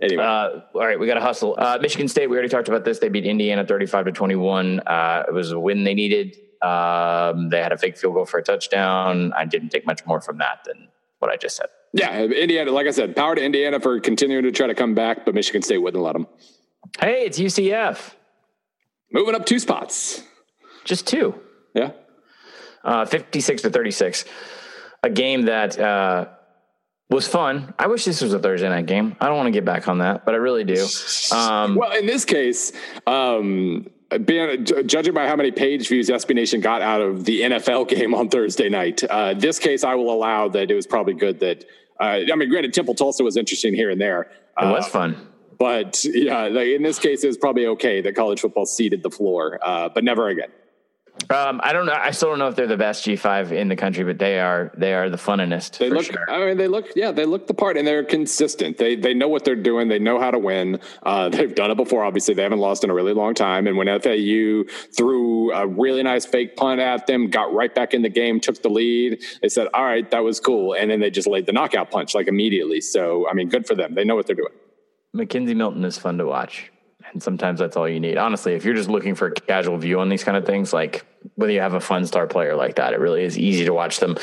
Anyway. 0.00 0.22
Uh, 0.22 0.60
all 0.74 0.86
right, 0.86 0.98
we 0.98 1.06
got 1.06 1.14
to 1.14 1.20
hustle. 1.20 1.54
Uh, 1.58 1.78
Michigan 1.80 2.08
State, 2.08 2.28
we 2.28 2.36
already 2.36 2.48
talked 2.48 2.68
about 2.68 2.84
this. 2.84 2.98
They 2.98 3.08
beat 3.08 3.24
Indiana 3.26 3.64
35 3.64 4.06
to 4.06 4.12
21. 4.12 4.80
Uh, 4.80 5.24
it 5.28 5.32
was 5.32 5.52
a 5.52 5.60
win 5.60 5.84
they 5.84 5.94
needed. 5.94 6.36
Um, 6.62 7.48
they 7.48 7.60
had 7.60 7.72
a 7.72 7.78
fake 7.78 7.96
field 7.96 8.14
goal 8.14 8.24
for 8.24 8.38
a 8.38 8.42
touchdown. 8.42 9.32
I 9.36 9.44
didn't 9.44 9.70
take 9.70 9.86
much 9.86 10.06
more 10.06 10.20
from 10.20 10.38
that 10.38 10.60
than 10.64 10.88
what 11.18 11.30
I 11.30 11.36
just 11.36 11.56
said. 11.56 11.66
Yeah, 11.92 12.22
Indiana, 12.22 12.70
like 12.70 12.86
I 12.86 12.90
said, 12.90 13.14
power 13.14 13.34
to 13.34 13.42
Indiana 13.42 13.80
for 13.80 14.00
continuing 14.00 14.44
to 14.44 14.52
try 14.52 14.66
to 14.66 14.74
come 14.74 14.94
back, 14.94 15.24
but 15.24 15.34
Michigan 15.34 15.62
State 15.62 15.78
wouldn't 15.78 16.02
let 16.02 16.14
them. 16.14 16.26
Hey, 17.00 17.24
it's 17.24 17.38
UCF. 17.38 18.14
Moving 19.12 19.34
up 19.34 19.44
two 19.44 19.58
spots. 19.58 20.22
Just 20.84 21.06
two. 21.06 21.34
Yeah. 21.74 21.92
Uh, 22.84 23.04
56 23.04 23.62
to 23.62 23.70
36. 23.70 24.24
A 25.02 25.10
game 25.10 25.42
that 25.42 25.78
uh, 25.78 26.26
was 27.10 27.28
fun. 27.28 27.74
I 27.78 27.88
wish 27.88 28.04
this 28.04 28.22
was 28.22 28.32
a 28.32 28.38
Thursday 28.38 28.68
night 28.68 28.86
game. 28.86 29.16
I 29.20 29.26
don't 29.26 29.36
want 29.36 29.48
to 29.48 29.52
get 29.52 29.64
back 29.64 29.86
on 29.86 29.98
that, 29.98 30.24
but 30.24 30.34
I 30.34 30.38
really 30.38 30.64
do. 30.64 30.86
Um, 31.32 31.76
well, 31.76 31.92
in 31.92 32.04
this 32.04 32.26
case, 32.26 32.72
um, 33.06 33.86
being, 34.18 34.64
judging 34.86 35.14
by 35.14 35.26
how 35.26 35.36
many 35.36 35.50
page 35.50 35.88
views 35.88 36.08
SB 36.08 36.34
Nation 36.34 36.60
got 36.60 36.82
out 36.82 37.00
of 37.00 37.24
the 37.24 37.42
NFL 37.42 37.88
game 37.96 38.14
on 38.14 38.28
Thursday 38.28 38.68
night, 38.68 39.02
uh, 39.04 39.34
this 39.34 39.58
case 39.58 39.84
I 39.84 39.94
will 39.94 40.12
allow 40.12 40.48
that 40.48 40.70
it 40.70 40.74
was 40.74 40.86
probably 40.86 41.14
good 41.14 41.40
that. 41.40 41.64
Uh, 42.00 42.20
I 42.32 42.34
mean, 42.34 42.48
granted, 42.48 42.74
Temple 42.74 42.94
Tulsa 42.94 43.22
was 43.22 43.36
interesting 43.36 43.74
here 43.74 43.90
and 43.90 44.00
there. 44.00 44.22
It 44.60 44.64
was 44.64 44.86
uh, 44.86 44.88
fun. 44.88 45.28
But 45.58 46.04
yeah, 46.04 46.48
like 46.48 46.68
in 46.68 46.82
this 46.82 46.98
case, 46.98 47.22
it 47.22 47.28
was 47.28 47.36
probably 47.36 47.66
okay 47.66 48.00
that 48.00 48.16
college 48.16 48.40
football 48.40 48.66
ceded 48.66 49.02
the 49.04 49.10
floor, 49.10 49.60
uh, 49.62 49.88
but 49.88 50.02
never 50.02 50.28
again. 50.28 50.48
Um, 51.30 51.60
I 51.62 51.72
don't 51.72 51.86
know. 51.86 51.92
I 51.92 52.10
still 52.10 52.30
don't 52.30 52.38
know 52.38 52.48
if 52.48 52.56
they're 52.56 52.66
the 52.66 52.76
best 52.76 53.04
G5 53.04 53.52
in 53.52 53.68
the 53.68 53.76
country, 53.76 54.04
but 54.04 54.18
they 54.18 54.40
are. 54.40 54.72
They 54.76 54.92
are 54.92 55.08
the 55.08 55.16
funnest. 55.16 55.78
They 55.78 55.88
look. 55.88 56.04
Sure. 56.04 56.30
I 56.30 56.46
mean, 56.46 56.56
they 56.56 56.68
look. 56.68 56.90
Yeah, 56.94 57.12
they 57.12 57.24
look 57.24 57.46
the 57.46 57.54
part, 57.54 57.76
and 57.76 57.86
they're 57.86 58.04
consistent. 58.04 58.76
They 58.76 58.96
they 58.96 59.14
know 59.14 59.28
what 59.28 59.44
they're 59.44 59.54
doing. 59.54 59.88
They 59.88 59.98
know 59.98 60.18
how 60.18 60.30
to 60.30 60.38
win. 60.38 60.80
Uh, 61.02 61.28
they've 61.30 61.54
done 61.54 61.70
it 61.70 61.76
before. 61.76 62.04
Obviously, 62.04 62.34
they 62.34 62.42
haven't 62.42 62.58
lost 62.58 62.84
in 62.84 62.90
a 62.90 62.94
really 62.94 63.14
long 63.14 63.34
time. 63.34 63.66
And 63.66 63.76
when 63.76 63.86
FAU 63.86 64.64
threw 64.96 65.52
a 65.52 65.66
really 65.66 66.02
nice 66.02 66.26
fake 66.26 66.56
punt 66.56 66.80
at 66.80 67.06
them, 67.06 67.30
got 67.30 67.52
right 67.54 67.74
back 67.74 67.94
in 67.94 68.02
the 68.02 68.10
game, 68.10 68.40
took 68.40 68.60
the 68.62 68.70
lead. 68.70 69.22
They 69.40 69.48
said, 69.48 69.68
"All 69.72 69.84
right, 69.84 70.10
that 70.10 70.24
was 70.24 70.40
cool," 70.40 70.74
and 70.74 70.90
then 70.90 71.00
they 71.00 71.10
just 71.10 71.28
laid 71.28 71.46
the 71.46 71.52
knockout 71.52 71.90
punch 71.90 72.14
like 72.14 72.26
immediately. 72.26 72.80
So, 72.80 73.28
I 73.28 73.34
mean, 73.34 73.48
good 73.48 73.66
for 73.66 73.74
them. 73.74 73.94
They 73.94 74.04
know 74.04 74.16
what 74.16 74.26
they're 74.26 74.36
doing. 74.36 74.52
McKenzie 75.14 75.56
Milton 75.56 75.84
is 75.84 75.98
fun 75.98 76.18
to 76.18 76.26
watch. 76.26 76.72
And 77.12 77.22
sometimes 77.22 77.60
that's 77.60 77.76
all 77.76 77.88
you 77.88 78.00
need. 78.00 78.16
Honestly, 78.16 78.54
if 78.54 78.64
you're 78.64 78.74
just 78.74 78.88
looking 78.88 79.14
for 79.14 79.28
a 79.28 79.32
casual 79.32 79.76
view 79.76 80.00
on 80.00 80.08
these 80.08 80.24
kind 80.24 80.36
of 80.36 80.46
things, 80.46 80.72
like 80.72 81.04
whether 81.34 81.52
you 81.52 81.60
have 81.60 81.74
a 81.74 81.80
fun 81.80 82.06
star 82.06 82.26
player 82.26 82.56
like 82.56 82.76
that, 82.76 82.92
it 82.92 83.00
really 83.00 83.22
is 83.22 83.38
easy 83.38 83.64
to 83.64 83.72
watch 83.72 84.00
them. 84.00 84.16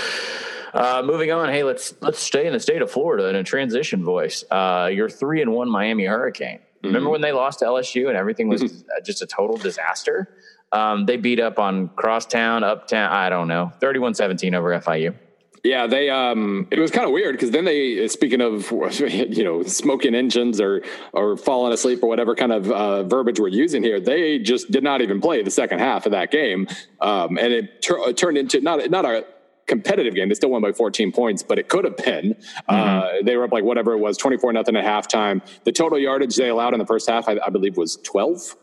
Uh, 0.74 1.02
moving 1.04 1.32
on, 1.32 1.50
hey, 1.50 1.64
let's 1.64 1.94
let's 2.02 2.20
stay 2.20 2.46
in 2.46 2.54
the 2.54 2.60
state 2.60 2.82
of 2.82 2.92
Florida 2.92 3.28
in 3.30 3.36
a 3.36 3.44
transition 3.44 4.04
voice. 4.04 4.44
Uh, 4.52 4.90
you're 4.92 5.10
three 5.10 5.42
and 5.42 5.52
one 5.52 5.70
Miami 5.70 6.06
Hurricane. 6.06 6.60
Mm-hmm. 6.60 6.88
Remember 6.88 7.10
when 7.10 7.22
they 7.22 7.32
lost 7.32 7.60
to 7.60 7.66
LSU 7.66 8.08
and 8.08 8.18
everything 8.18 8.48
was 8.48 8.62
mm-hmm. 8.62 9.04
just 9.04 9.22
a 9.22 9.26
total 9.28 9.58
disaster? 9.58 10.36
Um, 10.72 11.06
they 11.06 11.18
beat 11.18 11.40
up 11.40 11.58
on 11.58 11.90
Crosstown, 11.90 12.64
Uptown, 12.64 13.12
I 13.12 13.30
don't 13.30 13.48
know, 13.48 13.72
31 13.80 14.14
17 14.14 14.54
over 14.54 14.80
FIU. 14.80 15.16
Yeah, 15.64 15.88
they 15.88 16.10
um 16.10 16.68
it 16.72 16.80
was 16.80 16.92
kind 16.92 17.06
of 17.06 17.12
weird 17.12 17.34
because 17.34 17.52
then 17.52 17.66
they 17.66 18.08
speaking 18.08 18.42
of 18.42 18.72
you 19.00 19.44
know 19.44 19.64
smoking 19.64 20.16
engines 20.16 20.62
or 20.62 20.84
or 21.14 21.36
falling 21.38 21.74
asleep 21.74 22.02
or 22.02 22.08
whatever 22.08 22.36
kind 22.36 22.52
of 22.52 22.72
uh, 22.72 23.04
verbiage 23.04 23.40
we're 23.40 23.50
using 23.50 23.84
here, 23.84 24.00
they 24.00 24.40
just 24.40 24.72
did 24.72 24.84
not 24.84 25.02
even 25.02 25.20
play 25.20 25.42
the 25.44 25.52
second 25.52 25.80
half 25.80 26.06
of 26.06 26.14
that 26.14 26.32
game, 26.32 26.68
um, 27.02 27.38
and 27.38 27.54
it 27.54 27.82
tur- 27.82 28.14
turned 28.14 28.38
into 28.38 28.62
not 28.62 28.90
not 28.90 29.06
a 29.06 29.26
competitive 29.70 30.16
game. 30.16 30.28
They 30.30 30.36
still 30.36 30.50
won 30.50 30.62
by 30.62 30.72
14 30.72 31.12
points, 31.12 31.44
but 31.44 31.60
it 31.60 31.70
could 31.70 31.86
have 31.86 31.96
been. 31.96 32.34
Mm-hmm. 32.34 32.74
Uh, 32.76 33.08
they 33.24 33.38
were 33.38 33.46
up 33.46 33.52
like 33.52 33.64
whatever 33.64 33.94
it 33.94 34.00
was, 34.00 34.18
24 34.18 34.52
nothing 34.52 34.76
at 34.76 34.84
halftime. 34.84 35.42
The 35.64 35.72
total 35.72 36.00
yardage 36.00 36.36
they 36.36 36.50
allowed 36.50 36.74
in 36.74 36.80
the 36.80 36.88
first 36.88 37.08
half, 37.08 37.30
I, 37.30 37.38
I 37.46 37.50
believe, 37.50 37.78
was 37.78 37.98
12. 37.98 38.56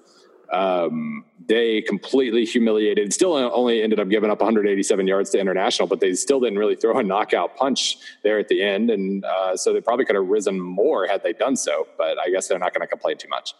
Um, 0.53 1.25
they 1.49 1.83
completely 1.83 2.45
humiliated. 2.45 3.13
Still 3.13 3.35
only 3.35 3.83
ended 3.83 4.01
up 4.01 4.09
giving 4.09 4.31
up 4.31 4.41
187 4.41 5.07
yards 5.07 5.31
to 5.31 5.39
International, 5.39 5.87
but 5.87 6.01
they 6.01 6.15
still 6.15 6.41
didn't 6.41 6.59
really 6.59 6.77
throw 6.77 6.99
a 6.99 7.03
knockout 7.03 7.57
punch 7.57 7.99
there 8.23 8.39
at 8.39 8.49
the 8.49 8.63
end, 8.63 8.91
and 8.91 9.25
uh, 9.25 9.57
so 9.57 9.73
they 9.73 9.81
probably 9.81 10.05
could 10.05 10.17
have 10.17 10.27
risen 10.27 10.61
more 10.61 11.07
had 11.07 11.23
they 11.23 11.33
done 11.33 11.57
so. 11.57 11.87
But 11.97 12.19
I 12.19 12.31
guess 12.31 12.49
they're 12.49 12.59
not 12.59 12.73
going 12.75 12.83
to 12.83 12.87
complain 12.87 13.17
too 13.17 13.29
much. 13.29 13.55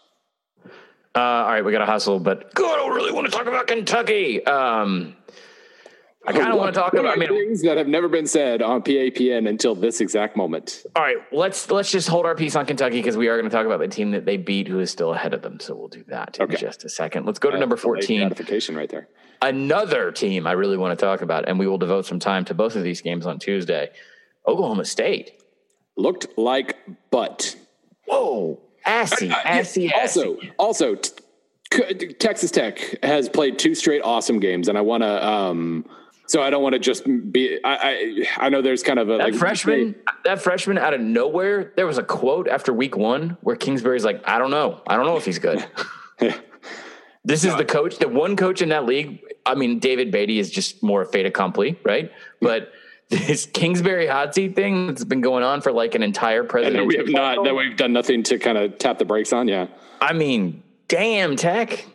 Uh, 1.15 1.19
all 1.19 1.47
right, 1.47 1.65
we 1.65 1.71
got 1.71 1.79
to 1.79 1.85
hustle, 1.85 2.19
but 2.19 2.53
God, 2.53 2.73
I 2.73 2.75
don't 2.77 2.95
really 2.95 3.11
want 3.11 3.25
to 3.25 3.31
talk 3.31 3.47
about 3.47 3.67
Kentucky. 3.67 4.45
Um, 4.45 5.15
I 6.25 6.33
kind 6.33 6.51
of 6.51 6.57
want 6.57 6.73
to 6.73 6.79
talk 6.79 6.93
about 6.93 7.05
I 7.05 7.15
mean, 7.15 7.29
things 7.29 7.61
that 7.61 7.77
have 7.77 7.87
never 7.87 8.09
been 8.09 8.27
said 8.27 8.61
on 8.61 8.81
PAPN 8.81 9.47
until 9.47 9.75
this 9.75 10.01
exact 10.01 10.35
moment. 10.35 10.83
All 10.95 11.03
right, 11.03 11.17
let's 11.31 11.71
let's 11.71 11.91
just 11.91 12.09
hold 12.09 12.25
our 12.25 12.35
peace 12.35 12.55
on 12.55 12.65
Kentucky 12.65 12.97
because 12.97 13.15
we 13.15 13.27
are 13.27 13.37
going 13.37 13.49
to 13.49 13.55
talk 13.55 13.65
about 13.65 13.79
the 13.79 13.87
team 13.87 14.11
that 14.11 14.25
they 14.25 14.35
beat, 14.35 14.67
who 14.67 14.79
is 14.79 14.91
still 14.91 15.13
ahead 15.13 15.33
of 15.33 15.41
them. 15.41 15.59
So 15.59 15.75
we'll 15.75 15.87
do 15.87 16.03
that 16.07 16.37
okay. 16.39 16.53
in 16.53 16.59
just 16.59 16.83
a 16.83 16.89
second. 16.89 17.25
Let's 17.25 17.39
go 17.39 17.49
to 17.49 17.55
uh, 17.55 17.59
number 17.59 17.77
fourteen. 17.77 18.21
Notification 18.21 18.75
right 18.75 18.89
there. 18.89 19.07
Another 19.41 20.11
team 20.11 20.47
I 20.47 20.53
really 20.53 20.77
want 20.77 20.97
to 20.97 21.05
talk 21.05 21.21
about, 21.21 21.47
and 21.47 21.59
we 21.59 21.67
will 21.67 21.77
devote 21.77 22.05
some 22.05 22.19
time 22.19 22.43
to 22.45 22.53
both 22.53 22.75
of 22.75 22.83
these 22.83 23.01
games 23.01 23.25
on 23.25 23.39
Tuesday. 23.39 23.91
Oklahoma 24.47 24.85
State 24.85 25.43
looked 25.95 26.27
like 26.37 26.75
butt. 27.11 27.55
Whoa, 28.05 28.59
assy, 28.85 29.29
assy, 29.29 29.93
Also, 29.93 30.37
assy. 30.37 30.53
also. 30.57 30.95
T- 30.95 31.11
Texas 31.69 32.49
Tech 32.49 32.79
has 33.03 33.27
played 33.27 33.59
two 33.59 33.75
straight 33.75 34.01
awesome 34.01 34.39
games, 34.39 34.69
and 34.69 34.77
I 34.77 34.81
want 34.81 35.03
to 35.03 35.27
um, 35.27 35.85
so 36.27 36.41
I 36.41 36.49
don't 36.49 36.63
want 36.63 36.73
to 36.73 36.79
just 36.79 37.05
be. 37.31 37.59
I, 37.63 37.75
I, 37.75 38.45
I 38.45 38.49
know 38.49 38.61
there's 38.61 38.83
kind 38.83 38.99
of 38.99 39.09
a 39.09 39.17
that 39.17 39.31
like, 39.31 39.35
freshman. 39.35 39.95
That 40.25 40.41
freshman 40.41 40.77
out 40.77 40.93
of 40.93 41.01
nowhere. 41.01 41.73
There 41.75 41.87
was 41.87 41.97
a 41.97 42.03
quote 42.03 42.47
after 42.47 42.73
week 42.73 42.97
one 42.97 43.37
where 43.41 43.55
Kingsbury's 43.55 44.05
like, 44.05 44.27
"I 44.27 44.37
don't 44.37 44.51
know. 44.51 44.81
I 44.87 44.95
don't 44.95 45.05
know 45.05 45.17
if 45.17 45.25
he's 45.25 45.39
good." 45.39 45.65
This 47.27 47.43
is 47.43 47.53
the 47.57 47.65
coach, 47.65 47.97
the 47.97 48.07
one 48.07 48.37
coach 48.37 48.61
in 48.61 48.69
that 48.69 48.85
league. 48.85 49.21
I 49.45 49.53
mean, 49.53 49.79
David 49.79 50.11
Beaty 50.11 50.39
is 50.39 50.49
just 50.49 50.81
more 50.81 51.01
a 51.01 51.05
fait 51.05 51.25
accompli, 51.25 51.77
right? 51.83 52.09
But 52.39 52.71
this 53.09 53.45
Kingsbury 53.45 54.07
hot 54.07 54.33
seat 54.33 54.55
thing 54.55 54.87
that's 54.87 55.03
been 55.03 55.19
going 55.19 55.43
on 55.43 55.59
for 55.59 55.73
like 55.73 55.93
an 55.93 56.03
entire 56.03 56.45
president. 56.45 56.79
And 56.79 56.87
we 56.87 56.95
have 56.95 57.09
not 57.09 57.43
that 57.43 57.53
we've 57.53 57.75
done 57.75 57.91
nothing 57.91 58.23
to 58.23 58.39
kind 58.39 58.57
of 58.57 58.77
tap 58.77 58.97
the 58.97 59.03
brakes 59.03 59.33
on. 59.33 59.49
Yeah. 59.49 59.67
I 59.99 60.13
mean, 60.13 60.63
damn 60.87 61.35
tech. 61.35 61.85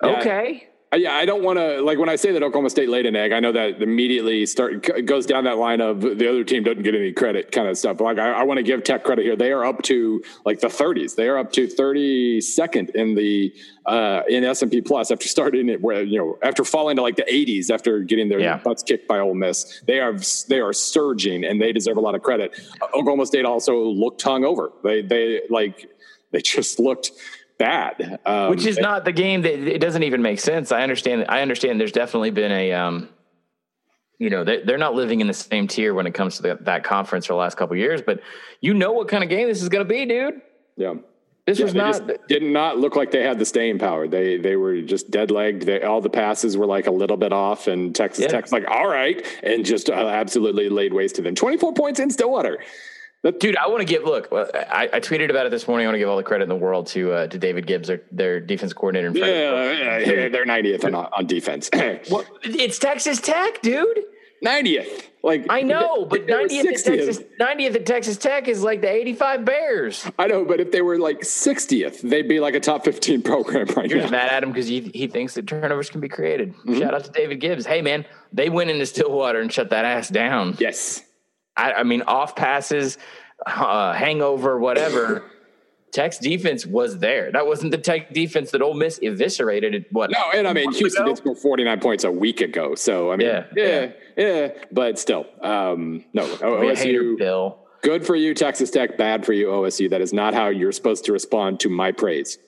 Yeah. 0.00 0.20
Okay. 0.20 0.68
Yeah, 0.94 1.14
I 1.14 1.24
don't 1.24 1.42
want 1.42 1.58
to 1.58 1.80
like 1.80 1.98
when 1.98 2.10
I 2.10 2.16
say 2.16 2.32
that 2.32 2.42
Oklahoma 2.42 2.68
State 2.68 2.90
laid 2.90 3.06
an 3.06 3.16
egg. 3.16 3.32
I 3.32 3.40
know 3.40 3.50
that 3.52 3.80
immediately 3.80 4.44
start 4.44 4.86
goes 5.06 5.24
down 5.24 5.44
that 5.44 5.56
line 5.56 5.80
of 5.80 6.02
the 6.02 6.28
other 6.28 6.44
team 6.44 6.64
doesn't 6.64 6.82
get 6.82 6.94
any 6.94 7.12
credit 7.12 7.50
kind 7.50 7.66
of 7.66 7.78
stuff. 7.78 7.98
Like 8.00 8.18
I, 8.18 8.32
I 8.32 8.42
want 8.42 8.58
to 8.58 8.62
give 8.62 8.84
Tech 8.84 9.02
credit 9.02 9.24
here. 9.24 9.34
They 9.34 9.52
are 9.52 9.64
up 9.64 9.80
to 9.84 10.22
like 10.44 10.60
the 10.60 10.66
30s. 10.68 11.14
They 11.14 11.28
are 11.28 11.38
up 11.38 11.50
to 11.52 11.66
32nd 11.66 12.90
in 12.94 13.14
the 13.14 13.54
uh, 13.86 14.20
in 14.28 14.44
S 14.44 14.60
and 14.60 14.70
P 14.70 14.82
Plus 14.82 15.10
after 15.10 15.28
starting 15.28 15.70
it 15.70 15.80
where 15.80 16.02
you 16.02 16.18
know 16.18 16.38
after 16.42 16.62
falling 16.62 16.96
to 16.96 17.02
like 17.02 17.16
the 17.16 17.22
80s 17.24 17.70
after 17.70 18.00
getting 18.00 18.28
their 18.28 18.40
Yeah. 18.40 18.58
butts 18.58 18.82
kicked 18.82 19.08
by 19.08 19.18
Ole 19.18 19.34
Miss. 19.34 19.80
They 19.86 19.98
are 20.00 20.14
they 20.48 20.60
are 20.60 20.74
surging 20.74 21.44
and 21.44 21.60
they 21.60 21.72
deserve 21.72 21.96
a 21.96 22.00
lot 22.00 22.14
of 22.14 22.22
credit. 22.22 22.52
Uh, 22.82 22.86
Oklahoma 22.88 23.24
State 23.24 23.46
also 23.46 23.78
looked 23.82 24.22
hungover. 24.22 24.72
They 24.84 25.00
they 25.00 25.40
like 25.48 25.88
they 26.32 26.42
just 26.42 26.78
looked 26.78 27.12
bad. 27.58 28.18
Um, 28.26 28.50
Which 28.50 28.66
is 28.66 28.78
not 28.78 29.04
the 29.04 29.12
game 29.12 29.42
that 29.42 29.54
it 29.54 29.80
doesn't 29.80 30.02
even 30.02 30.22
make 30.22 30.40
sense. 30.40 30.72
I 30.72 30.82
understand. 30.82 31.26
I 31.28 31.42
understand. 31.42 31.80
There's 31.80 31.92
definitely 31.92 32.30
been 32.30 32.52
a, 32.52 32.72
um, 32.72 33.08
you 34.18 34.30
know, 34.30 34.44
they're, 34.44 34.64
they're 34.64 34.78
not 34.78 34.94
living 34.94 35.20
in 35.20 35.26
the 35.26 35.34
same 35.34 35.66
tier 35.68 35.94
when 35.94 36.06
it 36.06 36.12
comes 36.14 36.36
to 36.36 36.42
the, 36.42 36.58
that 36.62 36.84
conference 36.84 37.26
for 37.26 37.32
the 37.32 37.38
last 37.38 37.56
couple 37.56 37.76
years. 37.76 38.02
But 38.02 38.20
you 38.60 38.74
know 38.74 38.92
what 38.92 39.08
kind 39.08 39.22
of 39.24 39.30
game 39.30 39.48
this 39.48 39.62
is 39.62 39.68
going 39.68 39.84
to 39.86 39.88
be, 39.88 40.04
dude. 40.06 40.40
yeah. 40.76 40.94
This 41.44 41.58
Yeah, 41.58 41.64
was 41.64 41.74
not. 41.74 42.08
did 42.28 42.44
not 42.44 42.78
look 42.78 42.94
like 42.94 43.10
they 43.10 43.24
had 43.24 43.36
the 43.40 43.44
staying 43.44 43.80
power. 43.80 44.06
They 44.06 44.36
they 44.36 44.54
were 44.54 44.80
just 44.80 45.10
dead 45.10 45.32
legged. 45.32 45.62
They, 45.66 45.82
all 45.82 46.00
the 46.00 46.08
passes 46.08 46.56
were 46.56 46.66
like 46.66 46.86
a 46.86 46.92
little 46.92 47.16
bit 47.16 47.32
off, 47.32 47.66
and 47.66 47.92
Texas 47.92 48.22
Yeah. 48.22 48.28
Tech's 48.28 48.52
like, 48.52 48.64
all 48.70 48.86
right, 48.86 49.26
and 49.42 49.66
just 49.66 49.90
uh, 49.90 49.94
absolutely 49.94 50.68
laid 50.68 50.92
waste 50.92 51.16
to 51.16 51.22
them. 51.22 51.34
Twenty 51.34 51.56
four 51.56 51.72
points 51.74 51.98
in 51.98 52.10
Stillwater. 52.10 52.60
Dude, 53.38 53.56
I 53.56 53.68
want 53.68 53.80
to 53.80 53.84
give. 53.84 54.02
Look, 54.02 54.28
I, 54.32 54.90
I 54.92 54.98
tweeted 55.00 55.30
about 55.30 55.46
it 55.46 55.50
this 55.50 55.68
morning. 55.68 55.86
I 55.86 55.88
want 55.90 55.94
to 55.94 55.98
give 56.00 56.08
all 56.08 56.16
the 56.16 56.24
credit 56.24 56.42
in 56.42 56.48
the 56.48 56.56
world 56.56 56.88
to 56.88 57.12
uh, 57.12 57.26
to 57.28 57.38
David 57.38 57.68
Gibbs, 57.68 57.86
their, 57.86 58.02
their 58.10 58.40
defense 58.40 58.72
coordinator. 58.72 59.08
In 59.08 59.14
Yeah, 59.14 59.98
yeah, 59.98 60.28
they're 60.28 60.44
ninetieth 60.44 60.84
on, 60.84 60.94
on 60.94 61.26
defense. 61.26 61.70
Well, 62.10 62.24
it's 62.42 62.78
Texas 62.78 63.20
Tech, 63.20 63.62
dude. 63.62 64.04
Ninetieth, 64.42 65.08
like 65.22 65.46
I 65.48 65.62
know, 65.62 66.04
but 66.04 66.26
90th 66.26 66.64
at 66.64 66.84
Texas, 66.84 67.20
90th 67.40 67.74
at 67.76 67.86
Texas 67.86 68.16
Tech 68.16 68.48
is 68.48 68.64
like 68.64 68.80
the 68.80 68.90
85 68.90 69.44
Bears. 69.44 70.10
I 70.18 70.26
know, 70.26 70.44
but 70.44 70.58
if 70.58 70.72
they 70.72 70.82
were 70.82 70.98
like 70.98 71.24
sixtieth, 71.24 72.02
they'd 72.02 72.28
be 72.28 72.40
like 72.40 72.54
a 72.54 72.60
top 72.60 72.84
fifteen 72.84 73.22
program 73.22 73.66
right 73.76 73.88
You're 73.88 73.98
now. 73.98 74.04
just 74.04 74.12
mad 74.12 74.32
at 74.32 74.42
him 74.42 74.50
because 74.50 74.66
he, 74.66 74.80
he 74.92 75.06
thinks 75.06 75.34
that 75.34 75.46
turnovers 75.46 75.90
can 75.90 76.00
be 76.00 76.08
created. 76.08 76.54
Mm-hmm. 76.54 76.80
Shout 76.80 76.92
out 76.92 77.04
to 77.04 77.12
David 77.12 77.36
Gibbs. 77.36 77.66
Hey, 77.66 77.82
man, 77.82 78.04
they 78.32 78.48
went 78.48 78.70
into 78.70 78.84
Stillwater 78.84 79.40
and 79.40 79.52
shut 79.52 79.70
that 79.70 79.84
ass 79.84 80.08
down. 80.08 80.56
Yes, 80.58 81.02
I, 81.56 81.72
I 81.74 81.82
mean, 81.82 82.02
off 82.02 82.36
passes, 82.36 82.98
uh, 83.46 83.92
hangover, 83.92 84.58
whatever. 84.58 85.24
Tech's 85.92 86.16
defense 86.18 86.64
was 86.64 86.98
there. 86.98 87.30
That 87.30 87.46
wasn't 87.46 87.70
the 87.70 87.78
Tech 87.78 88.14
defense 88.14 88.50
that 88.52 88.62
Ole 88.62 88.72
Miss 88.72 88.98
eviscerated. 89.02 89.74
It, 89.74 89.92
what? 89.92 90.10
no, 90.10 90.30
and 90.34 90.48
I 90.48 90.54
mean 90.54 90.72
Houston 90.72 91.04
did 91.04 91.18
score 91.18 91.36
forty 91.36 91.64
nine 91.64 91.80
points 91.80 92.04
a 92.04 92.10
week 92.10 92.40
ago. 92.40 92.74
So 92.74 93.12
I 93.12 93.16
mean, 93.16 93.28
Yeah, 93.28 93.44
yeah, 93.54 93.90
yeah, 94.16 94.48
but 94.72 94.98
still, 94.98 95.26
um, 95.42 96.02
no, 96.14 96.24
We 96.60 96.70
a 96.70 96.74
hater, 96.74 97.02
OSU. 97.02 97.18
Bill. 97.18 97.58
Good 97.82 98.06
for 98.06 98.16
you, 98.16 98.32
Texas 98.32 98.70
Tech. 98.70 98.96
Bad 98.96 99.26
for 99.26 99.34
you, 99.34 99.48
OSU. 99.48 99.90
That 99.90 100.00
is 100.00 100.14
not 100.14 100.32
how 100.32 100.48
you're 100.48 100.72
supposed 100.72 101.04
to 101.04 101.12
respond 101.12 101.60
to 101.60 101.68
my 101.68 101.92
praise. 101.92 102.38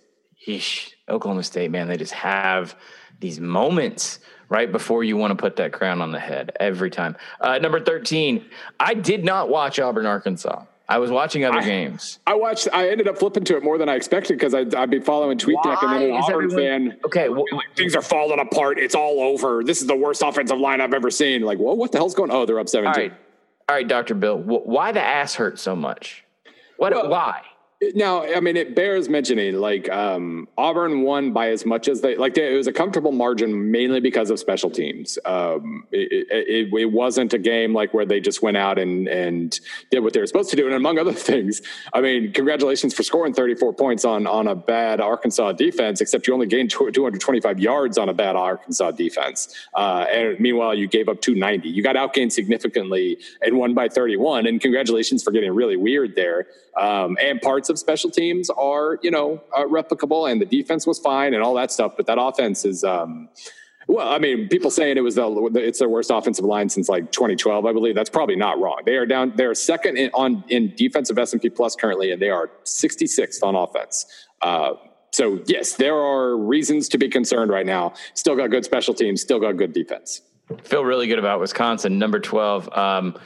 Yeesh. 0.49 0.93
Oklahoma 1.09 1.43
State, 1.43 1.71
man, 1.71 1.89
they 1.89 1.99
just 1.99 2.13
have 2.15 2.75
these 3.21 3.41
moments 3.41 4.21
right 4.49 4.71
before 4.71 5.05
you 5.05 5.17
want 5.17 5.31
to 5.31 5.37
put 5.37 5.57
that 5.57 5.73
crown 5.73 6.01
on 6.01 6.13
the 6.13 6.21
head 6.21 6.53
every 6.61 6.91
time. 6.91 7.17
Uh, 7.41 7.59
number 7.59 7.81
13, 7.81 8.45
I 8.81 8.95
did 8.95 9.25
not 9.25 9.49
watch 9.49 9.79
Auburn, 9.79 10.07
Arkansas. 10.07 10.65
I 10.87 10.99
was 10.99 11.11
watching 11.11 11.45
other 11.47 11.59
I- 11.61 11.65
games. 11.65 12.19
I 12.27 12.35
watched. 12.35 12.69
I 12.73 12.91
ended 12.91 13.09
up 13.09 13.17
flipping 13.19 13.43
to 13.45 13.57
it 13.57 13.65
more 13.65 13.79
than 13.79 13.89
I 13.89 13.95
expected 13.95 14.37
because 14.39 14.55
I'd, 14.55 14.75
I'd 14.75 14.91
be 14.91 15.01
following 15.01 15.39
TweetDeck 15.39 15.83
and 15.83 15.93
then 15.95 16.03
an 16.11 16.17
is 16.17 16.25
Auburn 16.29 16.45
everyone- 16.53 16.91
fan. 16.91 16.99
Okay, 17.07 17.29
well, 17.31 17.45
Things 17.75 17.97
are 17.97 18.03
falling 18.03 18.39
apart. 18.39 18.79
It's 18.79 18.95
all 18.95 19.21
over. 19.21 19.65
This 19.65 19.81
is 19.81 19.87
the 19.87 19.97
worst 19.97 20.21
offensive 20.23 20.59
line 20.59 20.83
I've 20.83 20.93
ever 20.93 21.11
seen. 21.11 21.41
Like, 21.43 21.59
well, 21.59 21.75
what 21.75 21.91
the 21.91 21.97
hell's 21.99 22.15
going? 22.15 22.31
Oh, 22.31 22.45
they're 22.45 22.61
up 22.61 22.69
seventeen. 22.69 23.11
right. 23.11 23.13
All 23.67 23.75
right, 23.77 23.89
Dr. 23.89 24.15
Bill, 24.15 24.37
wh- 24.43 24.67
why 24.67 24.93
the 24.93 25.01
ass 25.01 25.35
hurt 25.37 25.59
so 25.59 25.75
much? 25.75 26.23
What, 26.77 26.93
Well- 26.93 27.09
why? 27.09 27.41
Now, 27.95 28.25
I 28.25 28.41
mean, 28.41 28.57
it 28.57 28.75
bears 28.75 29.09
mentioning. 29.09 29.55
Like 29.57 29.89
um, 29.91 30.49
Auburn 30.57 31.03
won 31.03 31.33
by 31.33 31.51
as 31.51 31.67
much 31.67 31.89
as 31.89 32.01
they 32.01 32.17
like. 32.17 32.35
They, 32.35 32.53
it 32.53 32.57
was 32.57 32.67
a 32.67 32.73
comfortable 32.73 33.13
margin, 33.13 33.71
mainly 33.71 34.01
because 34.01 34.31
of 34.31 34.39
special 34.39 34.71
teams. 34.71 35.19
Um, 35.25 35.87
it, 35.93 36.27
it, 36.31 36.73
it 36.73 36.93
wasn't 36.93 37.33
a 37.35 37.39
game 37.39 37.75
like 37.75 37.93
where 37.95 38.07
they 38.07 38.21
just 38.21 38.43
went 38.43 38.57
out 38.57 38.79
and 38.79 39.09
and 39.09 39.59
did 39.91 40.01
what 40.01 40.13
they 40.13 40.21
were 40.21 40.27
supposed 40.27 40.51
to 40.51 40.57
do. 40.57 40.67
And 40.67 40.75
among 40.75 40.99
other 40.99 41.13
things, 41.31 41.63
I 41.93 42.01
mean, 42.01 42.33
congratulations 42.33 42.95
for 42.95 43.03
scoring 43.03 43.35
34 43.35 43.73
points 43.75 44.05
on 44.05 44.27
on 44.27 44.49
a 44.49 44.55
bad 44.55 45.01
Arkansas 45.01 45.53
defense. 45.53 46.01
Except 46.01 46.27
you 46.27 46.35
only 46.35 46.47
gained 46.47 46.71
225 46.71 47.59
yards 47.59 47.99
on 47.99 48.09
a 48.09 48.15
bad 48.15 48.37
Arkansas 48.37 48.93
defense. 48.93 49.55
Uh, 49.75 50.07
and 50.13 50.39
meanwhile, 50.41 50.75
you 50.75 50.87
gave 50.87 51.09
up 51.09 51.21
290. 51.21 51.69
You 51.69 51.83
got 51.83 51.97
outgained 51.97 52.33
significantly 52.33 53.19
and 53.43 53.57
won 53.57 53.75
by 53.75 53.89
31. 53.89 54.47
And 54.47 54.61
congratulations 54.61 55.23
for 55.23 55.31
getting 55.31 55.53
really 55.53 55.77
weird 55.77 56.15
there. 56.15 56.47
Um, 56.77 57.17
and 57.21 57.41
parts 57.41 57.69
of 57.71 57.74
special 57.77 58.11
teams 58.11 58.51
are, 58.51 58.99
you 59.03 59.11
know, 59.11 59.43
uh, 59.57 59.65
replicable, 59.65 60.31
and 60.31 60.41
the 60.41 60.47
defense 60.47 60.87
was 60.87 60.99
fine 60.99 61.35
and 61.35 61.43
all 61.43 61.55
that 61.55 61.73
stuff. 61.73 61.95
But 61.97 62.07
that 62.07 62.19
offense 62.21 62.65
is, 62.65 62.85
um, 62.85 63.29
well, 63.87 64.09
I 64.09 64.19
mean, 64.19 64.49
people 64.49 64.71
saying 64.71 64.97
it 64.97 65.03
was 65.03 65.17
the 65.17 65.51
it's 65.55 65.79
their 65.79 65.89
worst 65.89 66.11
offensive 66.11 66.45
line 66.45 66.69
since 66.69 66.89
like 66.89 67.13
2012. 67.13 67.67
I 67.67 67.73
believe 67.73 67.95
that's 67.95 68.11
probably 68.11 68.37
not 68.37 68.59
wrong. 68.59 68.81
They 68.87 68.97
are 68.97 69.07
down. 69.07 69.35
They 69.37 69.45
are 69.45 69.55
second 69.55 69.99
in, 69.99 70.11
on 70.15 70.45
in 70.49 70.75
defensive 70.77 71.19
S 71.19 71.33
and 71.33 71.43
P 71.43 71.51
plus 71.51 71.77
currently, 71.77 72.11
and 72.11 72.21
they 72.21 72.31
are 72.31 72.51
66th 72.65 73.43
on 73.43 73.55
offense. 73.55 74.07
Uh, 74.41 74.75
so 75.13 75.41
yes, 75.47 75.75
there 75.75 75.97
are 75.97 76.37
reasons 76.37 76.89
to 76.91 76.99
be 76.99 77.09
concerned 77.09 77.51
right 77.51 77.67
now. 77.67 77.95
Still 78.15 78.37
got 78.37 78.51
good 78.51 78.65
special 78.65 78.95
teams. 78.95 79.21
Still 79.21 79.39
got 79.39 79.53
good 79.57 79.73
defense. 79.73 80.23
Feel 80.65 80.85
really 80.85 81.07
good 81.07 81.19
about 81.19 81.41
Wisconsin, 81.41 81.99
number 81.99 82.21
12. 82.21 82.69
Um, 82.77 83.19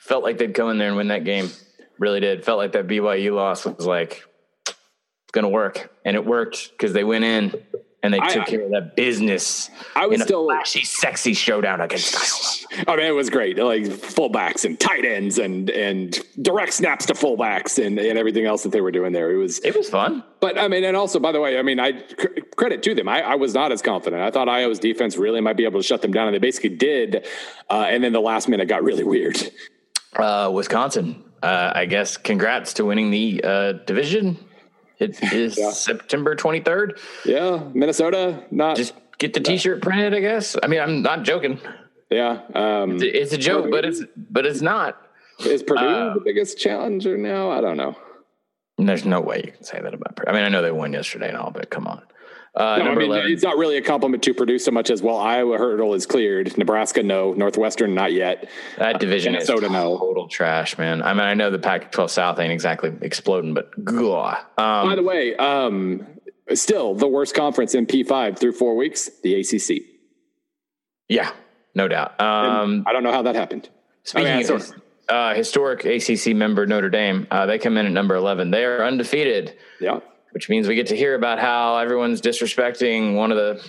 felt 0.00 0.24
like 0.24 0.38
they'd 0.38 0.54
go 0.54 0.70
in 0.70 0.78
there 0.78 0.88
and 0.88 0.96
win 0.96 1.08
that 1.08 1.24
game. 1.24 1.50
Really 1.98 2.20
did. 2.20 2.44
Felt 2.44 2.58
like 2.58 2.72
that 2.72 2.86
BYU 2.86 3.34
loss 3.34 3.64
was 3.64 3.86
like, 3.86 4.24
it's 4.66 5.32
going 5.32 5.42
to 5.44 5.48
work. 5.48 5.92
And 6.04 6.16
it 6.16 6.24
worked 6.24 6.70
because 6.70 6.92
they 6.92 7.04
went 7.04 7.24
in 7.24 7.52
and 8.02 8.14
they 8.14 8.20
I- 8.20 8.28
took 8.28 8.42
I- 8.42 8.46
care 8.50 8.60
of 8.62 8.70
that 8.70 8.94
business 8.94 9.68
I 9.96 10.06
was 10.06 10.22
still- 10.22 10.44
flashy, 10.46 10.84
sexy 10.84 11.34
showdown 11.34 11.80
against 11.80 12.14
Iowa. 12.16 12.84
I 12.86 12.96
mean, 12.96 13.06
it 13.06 13.14
was 13.14 13.28
great. 13.28 13.58
Like 13.58 13.82
fullbacks 13.82 14.64
and 14.64 14.78
tight 14.78 15.04
ends 15.04 15.38
and 15.38 15.68
and 15.70 16.16
direct 16.40 16.72
snaps 16.74 17.06
to 17.06 17.14
fullbacks 17.14 17.84
and, 17.84 17.98
and 17.98 18.16
everything 18.16 18.46
else 18.46 18.62
that 18.62 18.70
they 18.70 18.80
were 18.80 18.92
doing 18.92 19.12
there. 19.12 19.32
It 19.32 19.36
was 19.36 19.58
It 19.64 19.76
was 19.76 19.90
fun. 19.90 20.22
But 20.38 20.56
I 20.56 20.68
mean, 20.68 20.84
and 20.84 20.96
also, 20.96 21.18
by 21.18 21.32
the 21.32 21.40
way, 21.40 21.58
I 21.58 21.62
mean, 21.62 21.80
I 21.80 22.00
credit 22.56 22.84
to 22.84 22.94
them. 22.94 23.08
I, 23.08 23.22
I 23.22 23.34
was 23.34 23.52
not 23.54 23.72
as 23.72 23.82
confident. 23.82 24.22
I 24.22 24.30
thought 24.30 24.48
Iowa's 24.48 24.78
defense 24.78 25.16
really 25.16 25.40
might 25.40 25.56
be 25.56 25.64
able 25.64 25.80
to 25.80 25.86
shut 25.86 26.00
them 26.02 26.12
down, 26.12 26.28
and 26.28 26.34
they 26.34 26.38
basically 26.38 26.76
did. 26.76 27.26
Uh, 27.68 27.86
and 27.88 28.04
then 28.04 28.12
the 28.12 28.20
last 28.20 28.48
minute 28.48 28.68
got 28.68 28.84
really 28.84 29.02
weird. 29.04 29.36
Uh, 30.16 30.50
Wisconsin, 30.54 31.24
uh, 31.42 31.72
I 31.74 31.86
guess, 31.86 32.16
congrats 32.16 32.74
to 32.74 32.84
winning 32.84 33.10
the 33.10 33.42
uh, 33.44 33.72
division. 33.72 34.38
It 34.98 35.22
is 35.32 35.56
Yeah. 35.58 35.70
September 35.70 36.34
23rd. 36.34 36.98
Yeah, 37.24 37.62
Minnesota, 37.74 38.44
not 38.50 38.76
Just 38.76 38.94
get 39.18 39.34
the 39.34 39.40
t-shirt 39.40 39.82
printed, 39.82 40.14
I 40.14 40.20
guess. 40.20 40.56
I 40.62 40.66
mean, 40.66 40.80
I'm 40.80 41.02
not 41.02 41.22
joking. 41.24 41.60
yeah. 42.10 42.40
Um, 42.54 42.98
It's 43.00 43.32
a 43.32 43.38
joke, 43.38 43.70
but 43.70 43.84
it's 43.84 44.02
but 44.16 44.46
it's 44.46 44.60
not. 44.62 45.00
is 45.40 45.62
Purdue 45.62 45.84
uh, 45.84 46.14
the 46.14 46.20
biggest 46.20 46.58
challenger 46.58 47.16
now? 47.16 47.50
I 47.50 47.60
don't 47.60 47.76
know. 47.76 47.96
There's 48.76 49.04
no 49.04 49.20
way 49.20 49.42
you 49.44 49.52
can 49.52 49.64
say 49.64 49.80
that 49.80 49.92
about. 49.94 50.16
Purdue. 50.16 50.30
I 50.30 50.34
mean, 50.34 50.44
I 50.44 50.48
know 50.48 50.62
they 50.62 50.70
won 50.72 50.92
yesterday 50.92 51.28
and 51.28 51.36
all, 51.36 51.50
but 51.50 51.68
come 51.70 51.86
on. 51.86 52.02
Uh, 52.54 52.78
No, 52.78 52.90
I 52.90 52.94
mean, 52.94 53.10
11. 53.10 53.32
it's 53.32 53.42
not 53.42 53.56
really 53.56 53.76
a 53.76 53.82
compliment 53.82 54.22
to 54.24 54.34
Purdue 54.34 54.58
so 54.58 54.70
much 54.70 54.90
as 54.90 55.02
well. 55.02 55.16
Iowa 55.18 55.58
hurdle 55.58 55.94
is 55.94 56.06
cleared. 56.06 56.56
Nebraska, 56.58 57.02
no. 57.02 57.32
Northwestern, 57.34 57.94
not 57.94 58.12
yet. 58.12 58.48
That 58.78 58.98
division 59.00 59.34
is 59.34 59.48
Minnesota, 59.48 59.72
no. 59.72 59.98
total 59.98 60.28
trash, 60.28 60.76
man. 60.78 61.02
I 61.02 61.12
mean, 61.12 61.22
I 61.22 61.34
know 61.34 61.50
the 61.50 61.58
Pac-12 61.58 62.10
South 62.10 62.38
ain't 62.40 62.52
exactly 62.52 62.92
exploding, 63.02 63.54
but 63.54 63.70
gah. 63.84 64.38
By 64.56 64.62
Um, 64.64 64.96
the 64.96 65.02
way, 65.02 65.36
um, 65.36 66.06
still 66.54 66.94
the 66.94 67.06
worst 67.06 67.34
conference 67.34 67.74
in 67.74 67.86
P5 67.86 68.38
through 68.38 68.52
four 68.52 68.74
weeks, 68.76 69.08
the 69.22 69.34
ACC. 69.40 69.82
yeah, 71.08 71.30
no 71.74 71.86
doubt. 71.88 72.20
Um, 72.20 72.84
I 72.86 72.92
don't 72.92 73.02
know 73.02 73.12
how 73.12 73.22
that 73.22 73.34
happened. 73.36 73.68
Speaking 74.04 74.50
of 74.50 74.72
uh, 75.08 75.34
historic 75.34 75.84
ACC 75.84 76.34
member 76.34 76.66
Notre 76.66 76.90
Dame, 76.90 77.26
uh, 77.30 77.46
they 77.46 77.58
come 77.58 77.76
in 77.76 77.86
at 77.86 77.92
number 77.92 78.14
11. 78.14 78.50
They 78.50 78.64
are 78.64 78.84
undefeated, 78.84 79.54
Yeah. 79.80 80.00
Which 80.38 80.48
means 80.48 80.68
we 80.68 80.76
get 80.76 80.86
to 80.86 80.96
hear 80.96 81.16
about 81.16 81.40
how 81.40 81.78
everyone's 81.78 82.20
disrespecting 82.20 83.16
one 83.16 83.32
of 83.32 83.36
the 83.36 83.60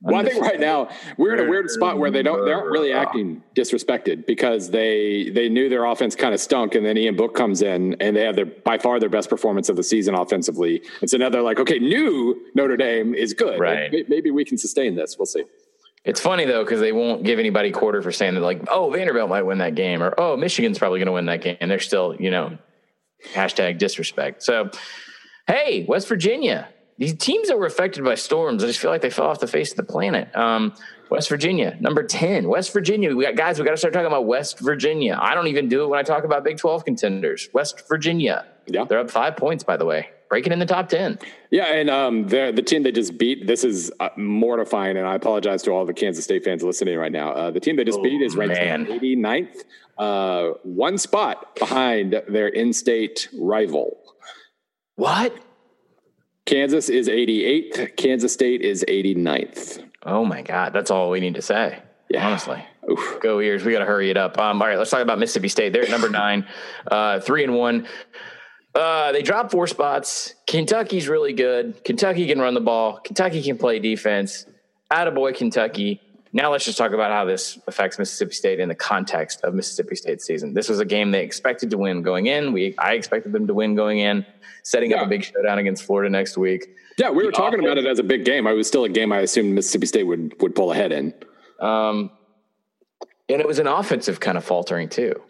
Well, 0.00 0.14
I 0.14 0.22
think 0.22 0.40
right 0.40 0.60
now 0.60 0.90
we're 1.16 1.34
in 1.34 1.44
a 1.44 1.50
weird 1.50 1.68
spot 1.70 1.98
where 1.98 2.12
they 2.12 2.22
don't 2.22 2.44
they 2.44 2.52
aren't 2.52 2.70
really 2.70 2.92
acting 2.92 3.42
disrespected 3.56 4.24
because 4.24 4.70
they 4.70 5.30
they 5.30 5.48
knew 5.48 5.68
their 5.68 5.84
offense 5.86 6.14
kind 6.14 6.32
of 6.32 6.38
stunk, 6.38 6.76
and 6.76 6.86
then 6.86 6.96
Ian 6.96 7.16
Book 7.16 7.34
comes 7.34 7.62
in 7.62 7.96
and 8.00 8.14
they 8.14 8.20
have 8.20 8.36
their 8.36 8.46
by 8.46 8.78
far 8.78 9.00
their 9.00 9.08
best 9.08 9.28
performance 9.28 9.68
of 9.68 9.74
the 9.74 9.82
season 9.82 10.14
offensively. 10.14 10.82
And 11.00 11.10
so 11.10 11.16
now 11.16 11.30
they're 11.30 11.42
like, 11.42 11.58
okay, 11.58 11.80
new 11.80 12.40
Notre 12.54 12.76
Dame 12.76 13.12
is 13.12 13.34
good. 13.34 13.58
Right. 13.58 13.90
Maybe 14.08 14.30
we 14.30 14.44
can 14.44 14.56
sustain 14.56 14.94
this. 14.94 15.16
We'll 15.18 15.26
see. 15.26 15.42
It's 16.04 16.20
funny 16.20 16.44
though 16.44 16.62
because 16.62 16.78
they 16.78 16.92
won't 16.92 17.24
give 17.24 17.40
anybody 17.40 17.72
quarter 17.72 18.02
for 18.02 18.12
saying 18.12 18.34
that 18.34 18.40
like, 18.40 18.62
oh, 18.70 18.88
Vanderbilt 18.90 19.28
might 19.28 19.42
win 19.42 19.58
that 19.58 19.74
game, 19.74 20.00
or 20.00 20.14
oh, 20.16 20.36
Michigan's 20.36 20.78
probably 20.78 21.00
going 21.00 21.06
to 21.06 21.12
win 21.12 21.26
that 21.26 21.42
game, 21.42 21.56
and 21.60 21.68
they're 21.68 21.80
still, 21.80 22.14
you 22.20 22.30
know, 22.30 22.56
hashtag 23.32 23.78
disrespect. 23.78 24.44
So, 24.44 24.70
hey, 25.46 25.84
West 25.88 26.08
Virginia, 26.08 26.68
these 26.98 27.14
teams 27.14 27.48
that 27.48 27.58
were 27.58 27.66
affected 27.66 28.04
by 28.04 28.14
storms, 28.14 28.62
I 28.62 28.68
just 28.68 28.78
feel 28.78 28.90
like 28.90 29.02
they 29.02 29.10
fell 29.10 29.26
off 29.26 29.40
the 29.40 29.46
face 29.46 29.70
of 29.72 29.76
the 29.76 29.82
planet. 29.82 30.34
Um, 30.36 30.74
West 31.10 31.28
Virginia, 31.28 31.76
number 31.80 32.02
10. 32.02 32.48
West 32.48 32.72
Virginia, 32.72 33.14
we 33.14 33.24
got 33.24 33.36
guys, 33.36 33.58
we 33.58 33.64
got 33.64 33.72
to 33.72 33.76
start 33.76 33.92
talking 33.92 34.06
about 34.06 34.26
West 34.26 34.58
Virginia. 34.60 35.18
I 35.20 35.34
don't 35.34 35.48
even 35.48 35.68
do 35.68 35.84
it 35.84 35.88
when 35.88 35.98
I 35.98 36.02
talk 36.02 36.24
about 36.24 36.44
Big 36.44 36.56
12 36.56 36.84
contenders. 36.84 37.48
West 37.52 37.86
Virginia. 37.88 38.46
Yeah. 38.66 38.84
They're 38.84 38.98
up 39.00 39.10
five 39.10 39.36
points, 39.36 39.62
by 39.62 39.76
the 39.76 39.84
way, 39.84 40.08
breaking 40.30 40.52
in 40.52 40.58
the 40.58 40.66
top 40.66 40.88
10. 40.88 41.18
Yeah, 41.50 41.64
and 41.66 41.90
um, 41.90 42.26
the 42.28 42.50
the 42.56 42.62
team 42.62 42.82
they 42.82 42.90
just 42.90 43.18
beat. 43.18 43.46
This 43.46 43.62
is 43.62 43.92
uh, 44.00 44.08
mortifying, 44.16 44.96
and 44.96 45.06
I 45.06 45.14
apologize 45.14 45.62
to 45.64 45.70
all 45.72 45.84
the 45.84 45.92
Kansas 45.92 46.24
State 46.24 46.42
fans 46.44 46.62
listening 46.64 46.96
right 46.98 47.12
now. 47.12 47.32
Uh, 47.32 47.50
the 47.50 47.60
team 47.60 47.76
they 47.76 47.84
just 47.84 47.98
Oh, 47.98 48.02
beat 48.02 48.22
is 48.22 48.34
ranked 48.34 48.54
man. 48.54 48.86
89th, 48.86 49.64
uh, 49.98 50.54
one 50.62 50.96
spot 50.96 51.54
behind 51.56 52.22
their 52.28 52.48
in-state 52.48 53.28
rival. 53.38 53.98
What? 54.96 55.34
Kansas 56.46 56.88
is 56.88 57.08
88th. 57.08 57.96
Kansas 57.96 58.32
State 58.32 58.60
is 58.60 58.84
89th. 58.86 59.82
Oh 60.02 60.24
my 60.24 60.42
God. 60.42 60.72
That's 60.72 60.90
all 60.90 61.10
we 61.10 61.20
need 61.20 61.34
to 61.34 61.42
say. 61.42 61.82
Yeah. 62.10 62.26
Honestly. 62.26 62.64
Oof. 62.90 63.18
Go 63.22 63.40
ears. 63.40 63.64
We 63.64 63.72
got 63.72 63.78
to 63.78 63.86
hurry 63.86 64.10
it 64.10 64.16
up. 64.16 64.38
Um, 64.38 64.60
all 64.60 64.68
right, 64.68 64.76
let's 64.78 64.90
talk 64.90 65.00
about 65.00 65.18
Mississippi 65.18 65.48
State. 65.48 65.72
They're 65.72 65.84
at 65.84 65.90
number 65.90 66.10
nine, 66.10 66.46
uh, 66.90 67.20
three 67.20 67.44
and 67.44 67.54
one. 67.54 67.86
Uh, 68.74 69.12
they 69.12 69.22
dropped 69.22 69.52
four 69.52 69.66
spots. 69.66 70.34
Kentucky's 70.46 71.08
really 71.08 71.32
good. 71.32 71.82
Kentucky 71.84 72.26
can 72.26 72.40
run 72.40 72.54
the 72.54 72.60
ball. 72.60 72.98
Kentucky 72.98 73.42
can 73.42 73.56
play 73.56 73.78
defense. 73.78 74.46
Attaboy, 74.92 75.34
Kentucky. 75.34 76.00
Now 76.34 76.50
let's 76.50 76.64
just 76.64 76.76
talk 76.76 76.90
about 76.90 77.12
how 77.12 77.24
this 77.24 77.60
affects 77.68 77.96
Mississippi 77.96 78.32
State 78.32 78.58
in 78.58 78.68
the 78.68 78.74
context 78.74 79.40
of 79.44 79.54
Mississippi 79.54 79.94
State's 79.94 80.26
season. 80.26 80.52
This 80.52 80.68
was 80.68 80.80
a 80.80 80.84
game 80.84 81.12
they 81.12 81.22
expected 81.22 81.70
to 81.70 81.78
win 81.78 82.02
going 82.02 82.26
in. 82.26 82.52
We 82.52 82.74
I 82.76 82.94
expected 82.94 83.30
them 83.30 83.46
to 83.46 83.54
win 83.54 83.76
going 83.76 84.00
in, 84.00 84.26
setting 84.64 84.92
up 84.92 85.06
a 85.06 85.08
big 85.08 85.22
showdown 85.24 85.58
against 85.60 85.84
Florida 85.84 86.10
next 86.10 86.36
week. 86.36 86.74
Yeah, 86.98 87.10
we 87.10 87.24
were 87.24 87.30
The 87.30 87.36
talking 87.36 87.60
about 87.60 87.78
it 87.78 87.86
as 87.86 88.00
a 88.00 88.02
big 88.02 88.24
game. 88.24 88.48
I 88.48 88.52
was 88.52 88.66
still 88.66 88.82
a 88.84 88.88
game 88.88 89.12
I 89.12 89.20
assumed 89.20 89.54
Mississippi 89.54 89.86
State 89.86 90.02
would 90.02 90.34
would 90.42 90.56
pull 90.56 90.72
ahead 90.72 90.90
in. 90.90 91.14
Um, 91.60 92.10
and 93.28 93.40
it 93.40 93.46
was 93.46 93.60
an 93.60 93.68
offensive 93.68 94.18
kind 94.18 94.36
of 94.36 94.44
faltering 94.44 94.88
too. 94.88 95.22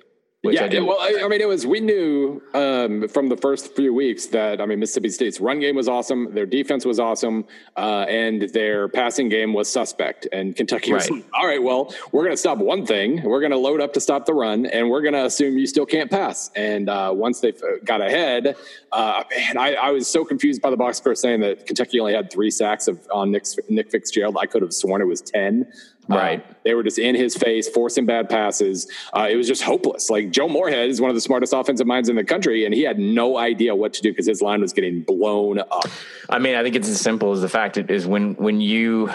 Which 0.45 0.57
yeah, 0.57 0.69
I 0.71 0.81
well, 0.81 0.99
I, 1.01 1.23
I 1.25 1.29
mean, 1.29 1.41
it 1.41 1.49
was 1.49 1.67
we 1.67 1.81
knew 1.81 2.43
um, 2.53 3.09
from 3.09 3.31
the 3.31 3.37
first 3.37 3.75
few 3.75 3.95
weeks 3.95 4.27
that 4.27 4.61
I 4.61 4.67
mean 4.67 4.79
Mississippi 4.79 5.09
State's 5.09 5.41
run 5.41 5.59
game 5.59 5.75
was 5.75 5.89
awesome, 5.89 6.35
their 6.35 6.45
defense 6.45 6.85
was 6.85 7.01
awesome, 7.01 7.47
uh, 7.79 8.05
and 8.11 8.43
their 8.51 8.89
passing 8.89 9.31
game 9.31 9.55
was 9.55 9.73
suspect. 9.73 10.29
And 10.33 10.55
Kentucky 10.55 10.93
was 10.93 11.11
like, 11.11 11.25
all 11.33 11.47
right, 11.47 11.63
well, 11.63 11.95
we're 12.13 12.25
going 12.25 12.35
to 12.35 12.37
stop 12.37 12.59
one 12.59 12.85
thing, 12.85 13.23
we're 13.23 13.41
going 13.41 13.53
to 13.53 13.57
load 13.57 13.81
up 13.81 13.95
to 13.95 14.01
stop 14.01 14.27
the 14.27 14.35
run, 14.35 14.67
and 14.67 14.91
we're 14.91 15.01
going 15.01 15.15
to 15.15 15.25
assume 15.25 15.57
you 15.57 15.67
still 15.67 15.87
can't 15.87 16.11
pass. 16.11 16.51
And 16.55 16.91
uh, 16.91 17.13
once 17.15 17.41
they 17.41 17.55
got 17.83 18.03
ahead, 18.03 18.55
uh, 18.93 19.25
man, 19.35 19.57
I, 19.57 19.75
I 19.77 19.91
was 19.93 20.07
so 20.11 20.27
confused 20.27 20.61
by 20.61 20.69
the 20.69 20.77
box 20.77 20.99
score 20.99 21.15
saying 21.15 21.41
that 21.41 21.65
Kentucky 21.67 21.99
only 22.01 22.13
had 22.13 22.31
three 22.31 22.51
sacks 22.51 22.87
of 22.87 23.01
on 23.11 23.31
Nick, 23.31 23.47
Nick 23.71 23.91
Fitzgerald. 23.91 24.37
I 24.39 24.45
could 24.45 24.61
have 24.61 24.75
sworn 24.75 25.01
it 25.01 25.07
was 25.07 25.23
ten. 25.23 25.73
Right. 26.09 26.41
Uh, 26.41 26.55
they 26.65 26.75
were 26.75 26.83
just 26.83 26.99
in 26.99 27.15
his 27.15 27.35
face, 27.37 27.69
forcing 27.69 28.07
bad 28.07 28.29
passes. 28.29 28.91
Uh, 29.13 29.29
it 29.31 29.37
was 29.37 29.47
just 29.47 29.63
hopeless. 29.63 30.11
Like 30.11 30.31
Joe 30.31 30.49
Moorhead 30.49 30.89
is 30.89 31.01
one 31.01 31.11
of 31.11 31.15
the 31.15 31.21
smartest 31.21 31.53
offensive 31.53 31.87
minds 31.87 32.09
in 32.09 32.17
the 32.17 32.25
country, 32.25 32.65
and 32.65 32.75
he 32.75 32.83
had 32.83 32.99
no 32.99 33.39
idea 33.39 33.75
what 33.75 33.93
to 33.95 34.03
do 34.03 34.11
because 34.11 34.27
his 34.27 34.43
line 34.43 34.61
was 34.61 34.73
getting 34.73 35.03
blown 35.03 35.59
up. 35.59 35.87
I 36.29 36.39
mean, 36.39 36.55
I 36.55 36.63
think 36.63 36.77
it's 36.77 36.89
as 36.89 37.01
simple 37.01 37.33
as 37.33 37.41
the 37.41 37.49
fact 37.49 37.77
it 37.77 37.91
is 37.91 38.07
when 38.07 38.35
when 38.35 38.61
you 38.61 39.11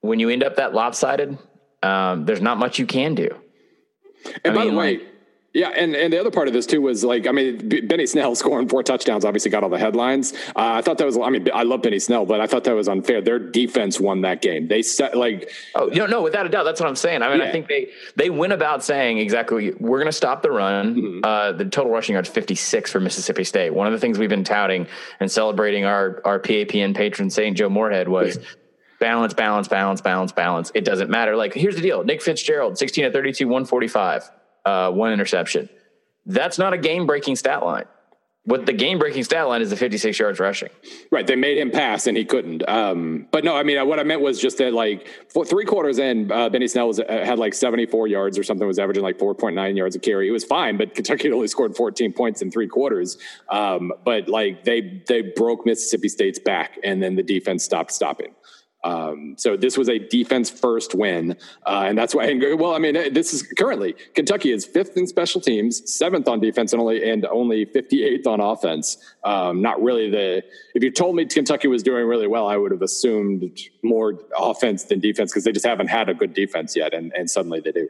when 0.00 0.20
you 0.20 0.28
end 0.28 0.42
up 0.42 0.56
that 0.56 0.74
lopsided, 0.74 1.36
um, 1.82 2.24
there's 2.24 2.40
not 2.40 2.58
much 2.58 2.78
you 2.78 2.86
can 2.86 3.14
do. 3.14 3.28
And 4.44 4.54
by 4.54 4.64
mean, 4.64 4.74
the 4.74 4.78
way, 4.78 4.96
like- 4.98 5.06
yeah, 5.58 5.70
and, 5.70 5.96
and 5.96 6.12
the 6.12 6.20
other 6.20 6.30
part 6.30 6.46
of 6.46 6.54
this 6.54 6.66
too 6.66 6.80
was 6.80 7.02
like, 7.02 7.26
I 7.26 7.32
mean, 7.32 7.68
B- 7.68 7.80
Benny 7.80 8.06
Snell 8.06 8.36
scoring 8.36 8.68
four 8.68 8.84
touchdowns 8.84 9.24
obviously 9.24 9.50
got 9.50 9.64
all 9.64 9.68
the 9.68 9.78
headlines. 9.78 10.32
Uh, 10.54 10.78
I 10.78 10.82
thought 10.82 10.98
that 10.98 11.04
was, 11.04 11.18
I 11.18 11.30
mean, 11.30 11.48
I 11.52 11.64
love 11.64 11.82
Benny 11.82 11.98
Snell, 11.98 12.24
but 12.26 12.40
I 12.40 12.46
thought 12.46 12.62
that 12.64 12.74
was 12.76 12.86
unfair. 12.86 13.20
Their 13.20 13.40
defense 13.40 13.98
won 13.98 14.20
that 14.20 14.40
game. 14.40 14.68
They 14.68 14.82
set 14.82 15.16
like, 15.16 15.50
Oh, 15.74 15.90
you 15.90 16.06
know 16.06 16.22
without 16.22 16.46
a 16.46 16.48
doubt. 16.48 16.62
That's 16.62 16.80
what 16.80 16.88
I'm 16.88 16.94
saying. 16.94 17.22
I 17.22 17.32
mean, 17.32 17.42
I 17.42 17.50
think 17.50 17.66
they 17.66 17.88
they 18.14 18.30
went 18.30 18.52
about 18.52 18.84
saying 18.84 19.18
exactly 19.18 19.72
we're 19.80 19.98
going 19.98 20.06
to 20.06 20.12
stop 20.12 20.42
the 20.42 20.52
run. 20.52 20.94
Mm-hmm. 20.94 21.20
Uh, 21.24 21.52
the 21.52 21.64
total 21.64 21.90
rushing 21.90 22.12
yards 22.12 22.28
56 22.28 22.92
for 22.92 23.00
Mississippi 23.00 23.42
State. 23.42 23.74
One 23.74 23.88
of 23.88 23.92
the 23.92 23.98
things 23.98 24.16
we've 24.18 24.28
been 24.28 24.44
touting 24.44 24.86
and 25.18 25.30
celebrating 25.30 25.84
our 25.84 26.22
our 26.24 26.38
PAPN 26.38 26.94
patron 26.94 27.30
Saint 27.30 27.56
Joe 27.56 27.68
Moorhead 27.68 28.08
was. 28.08 28.38
Balance, 29.00 29.32
balance, 29.32 29.68
balance, 29.68 30.00
balance, 30.00 30.32
balance. 30.32 30.72
It 30.74 30.84
doesn't 30.84 31.08
matter. 31.08 31.36
Like, 31.36 31.54
here's 31.54 31.76
the 31.76 31.82
deal 31.82 32.02
Nick 32.02 32.20
Fitzgerald, 32.20 32.76
16 32.78 33.04
at 33.04 33.12
32, 33.12 33.46
145, 33.46 34.28
uh, 34.64 34.90
one 34.90 35.12
interception. 35.12 35.68
That's 36.26 36.58
not 36.58 36.72
a 36.72 36.78
game 36.78 37.06
breaking 37.06 37.36
stat 37.36 37.64
line. 37.64 37.86
What 38.48 38.64
the 38.64 38.72
game 38.72 38.98
breaking 38.98 39.24
stat 39.24 39.46
line 39.46 39.60
is 39.60 39.68
the 39.68 39.76
56 39.76 40.18
yards 40.18 40.40
rushing. 40.40 40.70
Right, 41.10 41.26
they 41.26 41.36
made 41.36 41.58
him 41.58 41.70
pass 41.70 42.06
and 42.06 42.16
he 42.16 42.24
couldn't. 42.24 42.66
Um, 42.66 43.26
but 43.30 43.44
no, 43.44 43.54
I 43.54 43.62
mean, 43.62 43.86
what 43.86 43.98
I 43.98 44.04
meant 44.04 44.22
was 44.22 44.40
just 44.40 44.56
that, 44.56 44.72
like, 44.72 45.06
for 45.28 45.44
three 45.44 45.66
quarters 45.66 45.98
in, 45.98 46.32
uh, 46.32 46.48
Benny 46.48 46.66
Snell 46.66 46.88
was 46.88 46.98
uh, 46.98 47.04
had 47.08 47.38
like 47.38 47.52
seventy 47.52 47.84
four 47.84 48.06
yards 48.06 48.38
or 48.38 48.42
something, 48.42 48.66
was 48.66 48.78
averaging 48.78 49.02
like 49.02 49.18
four 49.18 49.34
point 49.34 49.54
nine 49.54 49.76
yards 49.76 49.96
a 49.96 49.98
carry. 49.98 50.28
It 50.28 50.30
was 50.30 50.44
fine, 50.44 50.78
but 50.78 50.94
Kentucky 50.94 51.30
only 51.30 51.46
scored 51.46 51.76
fourteen 51.76 52.10
points 52.10 52.40
in 52.40 52.50
three 52.50 52.68
quarters. 52.68 53.18
Um, 53.50 53.92
but 54.02 54.30
like 54.30 54.64
they 54.64 55.02
they 55.06 55.20
broke 55.20 55.66
Mississippi 55.66 56.08
State's 56.08 56.38
back, 56.38 56.78
and 56.82 57.02
then 57.02 57.16
the 57.16 57.22
defense 57.22 57.64
stopped 57.64 57.92
stopping. 57.92 58.34
Um, 58.84 59.34
so 59.36 59.56
this 59.56 59.76
was 59.76 59.88
a 59.88 59.98
defense 59.98 60.50
first 60.50 60.94
win, 60.94 61.36
uh, 61.66 61.84
and 61.86 61.98
that's 61.98 62.14
why. 62.14 62.26
And, 62.26 62.60
well, 62.60 62.74
I 62.74 62.78
mean, 62.78 62.94
this 63.12 63.34
is 63.34 63.42
currently 63.42 63.94
Kentucky 64.14 64.52
is 64.52 64.64
fifth 64.64 64.96
in 64.96 65.06
special 65.06 65.40
teams, 65.40 65.92
seventh 65.92 66.28
on 66.28 66.38
defense, 66.40 66.72
and 66.72 66.80
only 66.80 67.10
and 67.10 67.26
only 67.26 67.64
fifty 67.64 68.04
eighth 68.04 68.26
on 68.26 68.40
offense. 68.40 68.96
Um, 69.24 69.62
not 69.62 69.82
really 69.82 70.10
the. 70.10 70.42
If 70.74 70.84
you 70.84 70.92
told 70.92 71.16
me 71.16 71.26
Kentucky 71.26 71.66
was 71.66 71.82
doing 71.82 72.06
really 72.06 72.28
well, 72.28 72.46
I 72.46 72.56
would 72.56 72.70
have 72.70 72.82
assumed 72.82 73.58
more 73.82 74.14
offense 74.38 74.84
than 74.84 75.00
defense 75.00 75.32
because 75.32 75.44
they 75.44 75.52
just 75.52 75.66
haven't 75.66 75.88
had 75.88 76.08
a 76.08 76.14
good 76.14 76.32
defense 76.32 76.76
yet, 76.76 76.94
and 76.94 77.12
and 77.14 77.28
suddenly 77.28 77.60
they 77.60 77.72
do. 77.72 77.88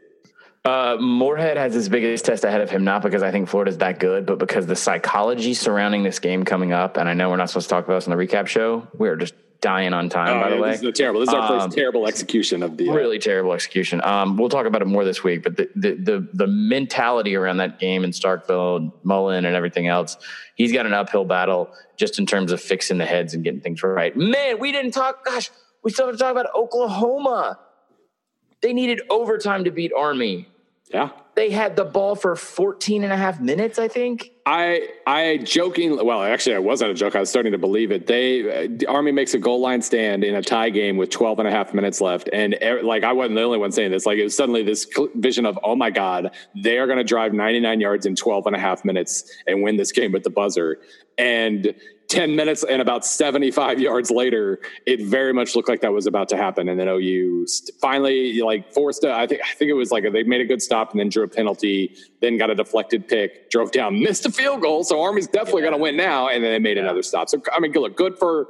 Uh, 0.64 0.96
Moorhead 1.00 1.56
has 1.56 1.72
his 1.72 1.88
biggest 1.88 2.24
test 2.24 2.44
ahead 2.44 2.60
of 2.60 2.68
him, 2.68 2.84
not 2.84 3.02
because 3.02 3.22
I 3.22 3.30
think 3.30 3.48
Florida's 3.48 3.78
that 3.78 3.98
good, 4.00 4.26
but 4.26 4.38
because 4.38 4.66
the 4.66 4.76
psychology 4.76 5.54
surrounding 5.54 6.02
this 6.02 6.18
game 6.18 6.44
coming 6.44 6.72
up. 6.72 6.96
And 6.96 7.08
I 7.08 7.14
know 7.14 7.30
we're 7.30 7.36
not 7.36 7.48
supposed 7.48 7.68
to 7.68 7.74
talk 7.74 7.84
about 7.84 7.94
this 7.94 8.08
on 8.08 8.16
the 8.16 8.22
recap 8.22 8.48
show. 8.48 8.86
We're 8.92 9.16
just 9.16 9.34
dying 9.60 9.92
on 9.92 10.08
time, 10.08 10.40
by 10.40 10.50
the 10.50 10.56
Oh, 10.56 10.62
way. 10.62 10.70
this 10.70 10.80
is 10.80 10.86
a 10.86 10.92
terrible. 10.92 11.20
This 11.20 11.28
is 11.30 11.34
our 11.34 11.52
Um, 11.52 11.60
first 11.62 11.76
terrible 11.76 12.06
execution 12.06 12.62
of 12.62 12.76
the. 12.76 12.88
Uh, 12.90 12.92
really 12.94 13.18
terrible 13.18 13.52
execution. 13.52 14.00
Um, 14.04 14.36
we'll 14.36 14.48
talk 14.48 14.66
about 14.66 14.82
it 14.82 14.86
more 14.86 15.04
this 15.04 15.24
week, 15.24 15.42
but 15.42 15.56
the, 15.56 15.68
the 15.74 15.94
the 15.94 16.28
the 16.34 16.46
mentality 16.46 17.34
around 17.34 17.56
that 17.58 17.78
game 17.80 18.04
in 18.04 18.10
Starkville, 18.10 18.76
and 18.76 18.92
Mullen, 19.02 19.44
and 19.44 19.56
everything 19.56 19.88
else, 19.88 20.16
he's 20.54 20.72
got 20.72 20.86
an 20.86 20.92
uphill 20.94 21.24
battle 21.24 21.70
just 21.96 22.18
in 22.18 22.26
terms 22.26 22.52
of 22.52 22.60
fixing 22.60 22.98
the 22.98 23.06
heads 23.06 23.34
and 23.34 23.42
getting 23.42 23.60
things 23.60 23.82
right. 23.82 24.16
Man, 24.16 24.58
we 24.60 24.70
didn't 24.72 24.92
talk. 24.92 25.24
Gosh, 25.24 25.50
we 25.82 25.90
still 25.90 26.06
have 26.06 26.14
to 26.14 26.18
talk 26.18 26.30
about 26.32 26.46
Oklahoma. 26.54 27.58
They 28.60 28.72
needed 28.72 29.00
overtime 29.10 29.64
to 29.64 29.70
beat 29.70 29.92
Army. 29.96 30.48
Yeah. 30.92 31.10
They 31.34 31.50
had 31.50 31.76
the 31.76 31.84
ball 31.84 32.16
for 32.16 32.34
14 32.34 33.04
and 33.04 33.12
a 33.12 33.16
half 33.16 33.40
minutes, 33.40 33.78
I 33.78 33.86
think. 33.86 34.32
I 34.44 34.88
I 35.06 35.36
joking. 35.44 36.04
Well, 36.04 36.22
actually, 36.22 36.56
I 36.56 36.58
wasn't 36.58 36.90
a 36.90 36.94
joke. 36.94 37.14
I 37.14 37.20
was 37.20 37.30
starting 37.30 37.52
to 37.52 37.58
believe 37.58 37.92
it. 37.92 38.06
They 38.06 38.64
uh, 38.64 38.68
the 38.76 38.86
Army 38.86 39.12
makes 39.12 39.34
a 39.34 39.38
goal 39.38 39.60
line 39.60 39.82
stand 39.82 40.24
in 40.24 40.34
a 40.34 40.42
tie 40.42 40.70
game 40.70 40.96
with 40.96 41.10
12 41.10 41.38
and 41.38 41.46
a 41.46 41.50
half 41.50 41.74
minutes 41.74 42.00
left, 42.00 42.28
and 42.32 42.56
er, 42.62 42.82
like 42.82 43.04
I 43.04 43.12
wasn't 43.12 43.36
the 43.36 43.42
only 43.42 43.58
one 43.58 43.70
saying 43.70 43.92
this. 43.92 44.06
Like 44.06 44.18
it 44.18 44.24
was 44.24 44.36
suddenly 44.36 44.64
this 44.64 44.88
vision 45.14 45.46
of, 45.46 45.58
oh 45.62 45.76
my 45.76 45.90
god, 45.90 46.34
they 46.56 46.78
are 46.78 46.86
going 46.86 46.98
to 46.98 47.04
drive 47.04 47.32
99 47.32 47.78
yards 47.78 48.06
in 48.06 48.16
12 48.16 48.46
and 48.46 48.56
a 48.56 48.58
half 48.58 48.84
minutes 48.84 49.30
and 49.46 49.62
win 49.62 49.76
this 49.76 49.92
game 49.92 50.10
with 50.10 50.24
the 50.24 50.30
buzzer. 50.30 50.78
And 51.18 51.74
10 52.08 52.34
minutes 52.34 52.64
and 52.64 52.80
about 52.80 53.04
75 53.04 53.78
yards 53.78 54.10
later, 54.10 54.60
it 54.86 55.02
very 55.02 55.34
much 55.34 55.54
looked 55.54 55.68
like 55.68 55.82
that 55.82 55.92
was 55.92 56.06
about 56.06 56.28
to 56.30 56.36
happen. 56.38 56.68
And 56.68 56.80
then 56.80 56.88
OU 56.88 57.46
finally 57.80 58.40
like 58.40 58.72
forced 58.72 59.04
a, 59.04 59.12
I 59.12 59.26
think, 59.26 59.42
I 59.42 59.52
think 59.54 59.70
it 59.70 59.74
was 59.74 59.90
like 59.90 60.04
a, 60.04 60.10
they 60.10 60.22
made 60.22 60.40
a 60.40 60.46
good 60.46 60.62
stop 60.62 60.90
and 60.92 61.00
then 61.00 61.10
drew 61.10 61.24
a 61.24 61.28
penalty, 61.28 61.94
then 62.20 62.38
got 62.38 62.48
a 62.48 62.54
deflected 62.54 63.06
pick, 63.06 63.50
drove 63.50 63.72
down, 63.72 64.00
missed 64.00 64.24
a 64.24 64.32
field 64.32 64.62
goal. 64.62 64.84
So 64.84 65.02
Army's 65.02 65.26
definitely 65.26 65.62
going 65.62 65.74
to 65.74 65.78
win 65.78 65.96
now. 65.96 66.28
And 66.28 66.42
then 66.42 66.50
they 66.52 66.58
made 66.58 66.78
another 66.78 67.02
stop. 67.02 67.28
So, 67.28 67.42
I 67.54 67.60
mean, 67.60 67.72
look, 67.72 67.94
good 67.94 68.18
for, 68.18 68.48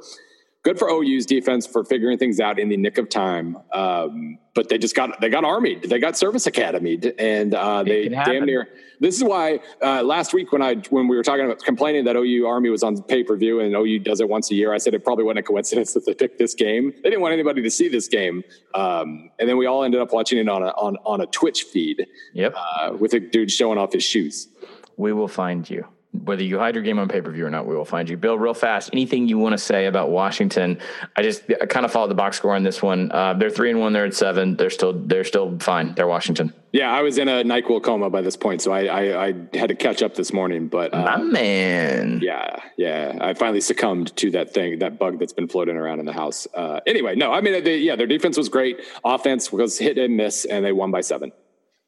good 0.63 0.77
for 0.77 0.89
OU's 0.89 1.25
defense 1.25 1.65
for 1.65 1.83
figuring 1.83 2.17
things 2.17 2.39
out 2.39 2.59
in 2.59 2.69
the 2.69 2.77
nick 2.77 2.97
of 2.97 3.09
time. 3.09 3.57
Um, 3.73 4.37
but 4.53 4.67
they 4.67 4.77
just 4.77 4.95
got 4.95 5.21
they 5.21 5.29
got 5.29 5.43
armied. 5.43 5.87
They 5.87 5.99
got 5.99 6.17
service 6.17 6.45
academy, 6.45 6.99
and 7.17 7.53
uh, 7.53 7.83
they 7.83 8.09
damn 8.09 8.45
near. 8.45 8.67
This 8.99 9.15
is 9.15 9.23
why 9.23 9.59
uh, 9.81 10.03
last 10.03 10.33
week 10.33 10.51
when 10.51 10.61
I 10.61 10.75
when 10.89 11.07
we 11.07 11.15
were 11.15 11.23
talking 11.23 11.45
about 11.45 11.63
complaining 11.63 12.03
that 12.05 12.17
OU 12.17 12.45
Army 12.45 12.69
was 12.69 12.83
on 12.83 13.01
pay 13.03 13.23
per 13.23 13.37
view 13.37 13.61
and 13.61 13.73
OU 13.73 13.99
does 13.99 14.19
it 14.19 14.27
once 14.27 14.51
a 14.51 14.55
year, 14.55 14.73
I 14.73 14.77
said 14.77 14.93
it 14.93 15.05
probably 15.05 15.23
wasn't 15.23 15.39
a 15.39 15.43
coincidence 15.43 15.93
that 15.95 16.05
they 16.05 16.13
picked 16.13 16.39
this 16.39 16.53
game. 16.55 16.91
They 16.91 17.09
didn't 17.09 17.21
want 17.21 17.33
anybody 17.33 17.61
to 17.61 17.71
see 17.71 17.87
this 17.87 18.09
game, 18.09 18.43
um, 18.73 19.29
and 19.39 19.47
then 19.47 19.57
we 19.57 19.65
all 19.65 19.83
ended 19.83 20.01
up 20.01 20.11
watching 20.11 20.39
it 20.39 20.49
on 20.49 20.63
a 20.63 20.69
on 20.69 20.97
on 21.05 21.21
a 21.21 21.27
Twitch 21.27 21.63
feed. 21.63 22.05
Yep, 22.33 22.55
uh, 22.57 22.97
with 22.99 23.13
a 23.13 23.19
dude 23.19 23.51
showing 23.51 23.77
off 23.77 23.93
his 23.93 24.03
shoes. 24.03 24.49
We 24.97 25.13
will 25.13 25.29
find 25.29 25.69
you 25.69 25.87
whether 26.11 26.43
you 26.43 26.57
hide 26.57 26.73
your 26.73 26.83
game 26.83 26.97
on 26.97 27.07
pay 27.07 27.21
per 27.21 27.31
view 27.31 27.45
or 27.45 27.49
not, 27.51 27.67
we 27.67 27.75
will 27.75 27.85
find 27.85 28.09
you. 28.09 28.17
Bill, 28.17 28.37
real 28.37 28.55
fast, 28.55 28.89
anything 28.93 29.27
you 29.27 29.37
want 29.37 29.53
to 29.53 29.59
say 29.59 29.85
about 29.85 30.09
Washington? 30.09 30.79
I 31.15 31.21
just 31.21 31.43
I 31.61 31.67
kind 31.67 31.85
of 31.85 31.91
followed 31.91 32.09
the 32.09 32.15
box 32.15 32.37
score 32.37 32.55
on 32.55 32.63
this 32.63 32.81
one. 32.81 33.11
Uh, 33.11 33.35
they're 33.35 33.51
three 33.51 33.69
and 33.69 33.79
one. 33.79 33.93
They're 33.93 34.05
at 34.05 34.15
seven. 34.15 34.55
They're 34.55 34.71
still 34.71 34.93
they're 34.93 35.23
still 35.23 35.59
fine. 35.59 35.93
They're 35.93 36.07
Washington. 36.07 36.53
Yeah, 36.71 36.91
I 36.91 37.01
was 37.01 37.17
in 37.17 37.27
a 37.27 37.43
Nyquil 37.43 37.83
coma 37.83 38.09
by 38.09 38.21
this 38.21 38.35
point, 38.35 38.61
so 38.61 38.71
I 38.71 38.85
I, 38.85 39.27
I 39.27 39.33
had 39.53 39.69
to 39.69 39.75
catch 39.75 40.01
up 40.01 40.15
this 40.15 40.33
morning. 40.33 40.67
But 40.67 40.93
uh, 40.93 41.03
my 41.03 41.17
man, 41.17 42.21
yeah, 42.23 42.59
yeah, 42.75 43.17
I 43.21 43.35
finally 43.35 43.61
succumbed 43.61 44.15
to 44.17 44.31
that 44.31 44.51
thing, 44.51 44.79
that 44.79 44.97
bug 44.97 45.19
that's 45.19 45.33
been 45.33 45.47
floating 45.47 45.77
around 45.77 45.99
in 45.99 46.05
the 46.05 46.13
house. 46.13 46.47
Uh, 46.55 46.79
anyway, 46.87 47.15
no, 47.15 47.31
I 47.31 47.41
mean, 47.41 47.63
they, 47.63 47.77
yeah, 47.77 47.95
their 47.95 48.07
defense 48.07 48.35
was 48.35 48.49
great. 48.49 48.81
Offense 49.03 49.51
was 49.51 49.77
hit 49.77 49.99
and 49.99 50.17
miss, 50.17 50.45
and 50.45 50.65
they 50.65 50.71
won 50.71 50.89
by 50.89 51.01
seven. 51.01 51.31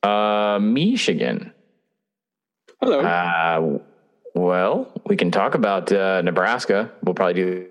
Uh, 0.04 0.60
Michigan. 0.62 1.54
Hello. 2.80 3.00
Uh, 3.00 3.80
well, 4.34 4.92
we 5.06 5.16
can 5.16 5.32
talk 5.32 5.56
about 5.56 5.92
uh, 5.92 6.22
Nebraska. 6.22 6.92
We'll 7.04 7.16
probably 7.16 7.34
do 7.34 7.68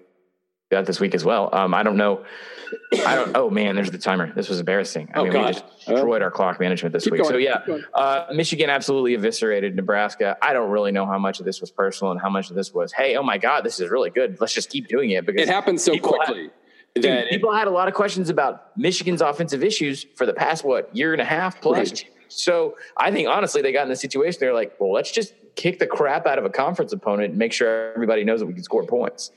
that 0.70 0.86
this 0.86 1.00
week 1.00 1.14
as 1.14 1.24
well. 1.24 1.48
Um, 1.52 1.74
I 1.74 1.82
don't 1.82 1.96
know. 1.96 2.24
I 3.04 3.16
don't. 3.16 3.36
Oh 3.36 3.50
man, 3.50 3.74
there's 3.74 3.90
the 3.90 3.98
timer. 3.98 4.32
This 4.32 4.48
was 4.48 4.60
embarrassing. 4.60 5.10
I 5.14 5.18
oh, 5.18 5.24
mean, 5.24 5.32
God. 5.32 5.46
we 5.46 5.52
just 5.52 5.86
destroyed 5.86 6.22
our 6.22 6.30
clock 6.30 6.60
management 6.60 6.92
this 6.92 7.04
Keep 7.04 7.14
week. 7.14 7.22
Going. 7.22 7.32
So 7.32 7.38
yeah, 7.38 7.78
uh, 7.94 8.26
Michigan 8.32 8.70
absolutely 8.70 9.14
eviscerated 9.14 9.74
Nebraska. 9.74 10.36
I 10.40 10.52
don't 10.52 10.70
really 10.70 10.92
know 10.92 11.06
how 11.06 11.18
much 11.18 11.40
of 11.40 11.46
this 11.46 11.60
was 11.60 11.70
personal 11.70 12.12
and 12.12 12.20
how 12.20 12.30
much 12.30 12.50
of 12.50 12.56
this 12.56 12.72
was, 12.72 12.92
hey, 12.92 13.16
oh 13.16 13.22
my 13.22 13.38
God, 13.38 13.64
this 13.64 13.80
is 13.80 13.90
really 13.90 14.10
good. 14.10 14.40
Let's 14.40 14.54
just 14.54 14.70
keep 14.70 14.86
doing 14.86 15.10
it 15.10 15.26
because 15.26 15.42
it 15.42 15.48
happens 15.48 15.82
so 15.82 15.98
quickly. 15.98 16.50
Had, 16.94 17.02
dude, 17.02 17.28
people 17.28 17.52
had 17.52 17.66
a 17.66 17.70
lot 17.70 17.88
of 17.88 17.94
questions 17.94 18.30
about 18.30 18.76
Michigan's 18.76 19.20
offensive 19.20 19.64
issues 19.64 20.06
for 20.14 20.24
the 20.24 20.34
past 20.34 20.64
what 20.64 20.94
year 20.94 21.12
and 21.12 21.20
a 21.20 21.24
half 21.24 21.60
plus. 21.60 21.90
Right. 21.90 22.04
So 22.28 22.76
I 22.96 23.10
think 23.10 23.28
honestly, 23.28 23.62
they 23.62 23.72
got 23.72 23.82
in 23.82 23.88
the 23.88 23.96
situation. 23.96 24.38
They're 24.38 24.54
like, 24.54 24.76
well, 24.78 24.92
let's 24.92 25.10
just 25.10 25.34
kick 25.56 25.78
the 25.78 25.86
crap 25.86 26.26
out 26.26 26.38
of 26.38 26.44
a 26.44 26.50
conference 26.50 26.92
opponent 26.92 27.30
and 27.30 27.38
make 27.38 27.52
sure 27.52 27.92
everybody 27.94 28.24
knows 28.24 28.40
that 28.40 28.46
we 28.46 28.54
can 28.54 28.62
score 28.62 28.84
points. 28.84 29.30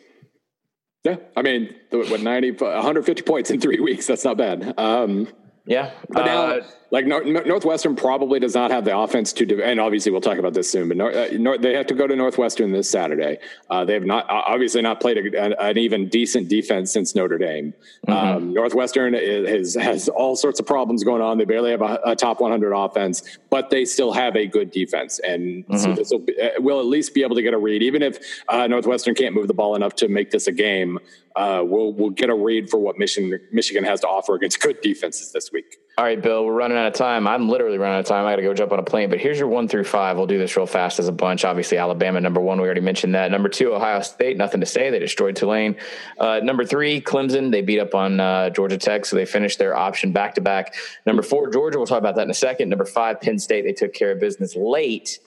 Yeah, 1.03 1.17
I 1.35 1.41
mean, 1.41 1.75
what 1.89 2.21
90, 2.21 2.51
150 2.51 3.21
points 3.23 3.51
in 3.51 3.59
three 3.59 3.79
weeks. 3.79 4.07
That's 4.07 4.23
not 4.23 4.37
bad. 4.37 4.73
Um, 4.77 5.27
yeah, 5.65 5.91
but 6.09 6.25
now 6.25 6.43
uh, 6.43 6.61
like 6.93 7.07
Northwestern 7.07 7.95
probably 7.95 8.39
does 8.39 8.53
not 8.53 8.69
have 8.69 8.85
the 8.85 8.95
offense 8.95 9.33
to, 9.33 9.63
and 9.63 9.79
obviously 9.79 10.11
we'll 10.11 10.21
talk 10.21 10.37
about 10.37 10.53
this 10.53 10.69
soon. 10.69 10.89
But 10.89 10.97
North, 10.97 11.15
uh, 11.15 11.57
they 11.59 11.73
have 11.73 11.87
to 11.87 11.95
go 11.95 12.05
to 12.05 12.15
Northwestern 12.15 12.71
this 12.71 12.87
Saturday. 12.87 13.39
Uh, 13.67 13.83
they 13.83 13.95
have 13.95 14.05
not 14.05 14.27
obviously 14.29 14.83
not 14.83 15.01
played 15.01 15.17
a, 15.17 15.59
an 15.59 15.79
even 15.79 16.07
decent 16.07 16.49
defense 16.49 16.93
since 16.93 17.15
Notre 17.15 17.39
Dame. 17.39 17.73
Mm-hmm. 18.07 18.11
Um, 18.11 18.53
Northwestern 18.53 19.15
is, 19.15 19.73
has 19.73 20.07
all 20.07 20.35
sorts 20.35 20.59
of 20.59 20.67
problems 20.67 21.03
going 21.03 21.23
on. 21.23 21.39
They 21.39 21.45
barely 21.45 21.71
have 21.71 21.81
a, 21.81 21.99
a, 22.05 22.15
top 22.15 22.39
100 22.39 22.71
offense, 22.71 23.39
but 23.49 23.71
they 23.71 23.85
still 23.85 24.13
have 24.13 24.35
a 24.35 24.45
good 24.45 24.69
defense, 24.69 25.17
and 25.17 25.65
mm-hmm. 25.65 25.77
so 25.77 25.93
this 25.93 26.11
will 26.11 26.19
be, 26.19 26.39
uh, 26.39 26.51
we'll 26.59 26.79
at 26.79 26.85
least 26.85 27.15
be 27.15 27.23
able 27.23 27.35
to 27.35 27.41
get 27.41 27.55
a 27.55 27.57
read, 27.57 27.81
even 27.81 28.03
if 28.03 28.19
uh, 28.49 28.67
Northwestern 28.67 29.15
can't 29.15 29.33
move 29.33 29.47
the 29.47 29.55
ball 29.55 29.75
enough 29.75 29.95
to 29.95 30.07
make 30.09 30.29
this 30.29 30.45
a 30.45 30.51
game. 30.51 30.99
Uh, 31.35 31.63
we'll 31.65 31.91
we'll 31.91 32.11
get 32.11 32.29
a 32.29 32.35
read 32.35 32.69
for 32.69 32.77
what 32.77 32.99
Michigan 32.99 33.39
Michigan 33.51 33.83
has 33.83 33.99
to 34.01 34.07
offer 34.07 34.35
against 34.35 34.61
good 34.61 34.79
defenses 34.81 35.31
this 35.31 35.51
week. 35.51 35.79
All 35.95 36.03
right, 36.03 36.19
Bill, 36.19 36.43
we're 36.43 36.53
running 36.53 36.75
out 36.75 36.87
of 36.87 36.93
time. 36.93 37.27
I'm 37.27 37.47
literally 37.47 37.77
running 37.77 37.97
out 37.97 37.99
of 37.99 38.05
time. 38.07 38.25
I 38.25 38.31
got 38.31 38.37
to 38.37 38.41
go 38.41 38.55
jump 38.55 38.71
on 38.71 38.79
a 38.79 38.83
plane. 38.83 39.11
But 39.11 39.19
here's 39.19 39.37
your 39.37 39.47
one 39.47 39.67
through 39.67 39.83
five. 39.83 40.17
We'll 40.17 40.25
do 40.25 40.39
this 40.39 40.57
real 40.57 40.65
fast 40.65 40.97
as 40.97 41.07
a 41.07 41.11
bunch. 41.11 41.45
Obviously, 41.45 41.77
Alabama, 41.77 42.19
number 42.19 42.41
one. 42.41 42.59
We 42.59 42.65
already 42.65 42.81
mentioned 42.81 43.13
that. 43.13 43.29
Number 43.29 43.47
two, 43.47 43.75
Ohio 43.75 44.01
State. 44.01 44.35
Nothing 44.35 44.61
to 44.61 44.65
say. 44.65 44.89
They 44.89 44.97
destroyed 44.97 45.35
Tulane. 45.35 45.75
Uh, 46.17 46.39
number 46.41 46.65
three, 46.65 46.99
Clemson. 46.99 47.51
They 47.51 47.61
beat 47.61 47.79
up 47.79 47.93
on 47.93 48.19
uh, 48.19 48.49
Georgia 48.49 48.79
Tech, 48.79 49.05
so 49.05 49.15
they 49.15 49.25
finished 49.25 49.59
their 49.59 49.75
option 49.75 50.11
back 50.11 50.33
to 50.33 50.41
back. 50.41 50.73
Number 51.05 51.21
four, 51.21 51.51
Georgia. 51.51 51.77
We'll 51.77 51.85
talk 51.85 51.99
about 51.99 52.15
that 52.15 52.23
in 52.23 52.31
a 52.31 52.35
second. 52.35 52.69
Number 52.69 52.85
five, 52.85 53.21
Penn 53.21 53.37
State. 53.37 53.63
They 53.63 53.73
took 53.73 53.93
care 53.93 54.13
of 54.13 54.19
business 54.19 54.55
late 54.55 55.19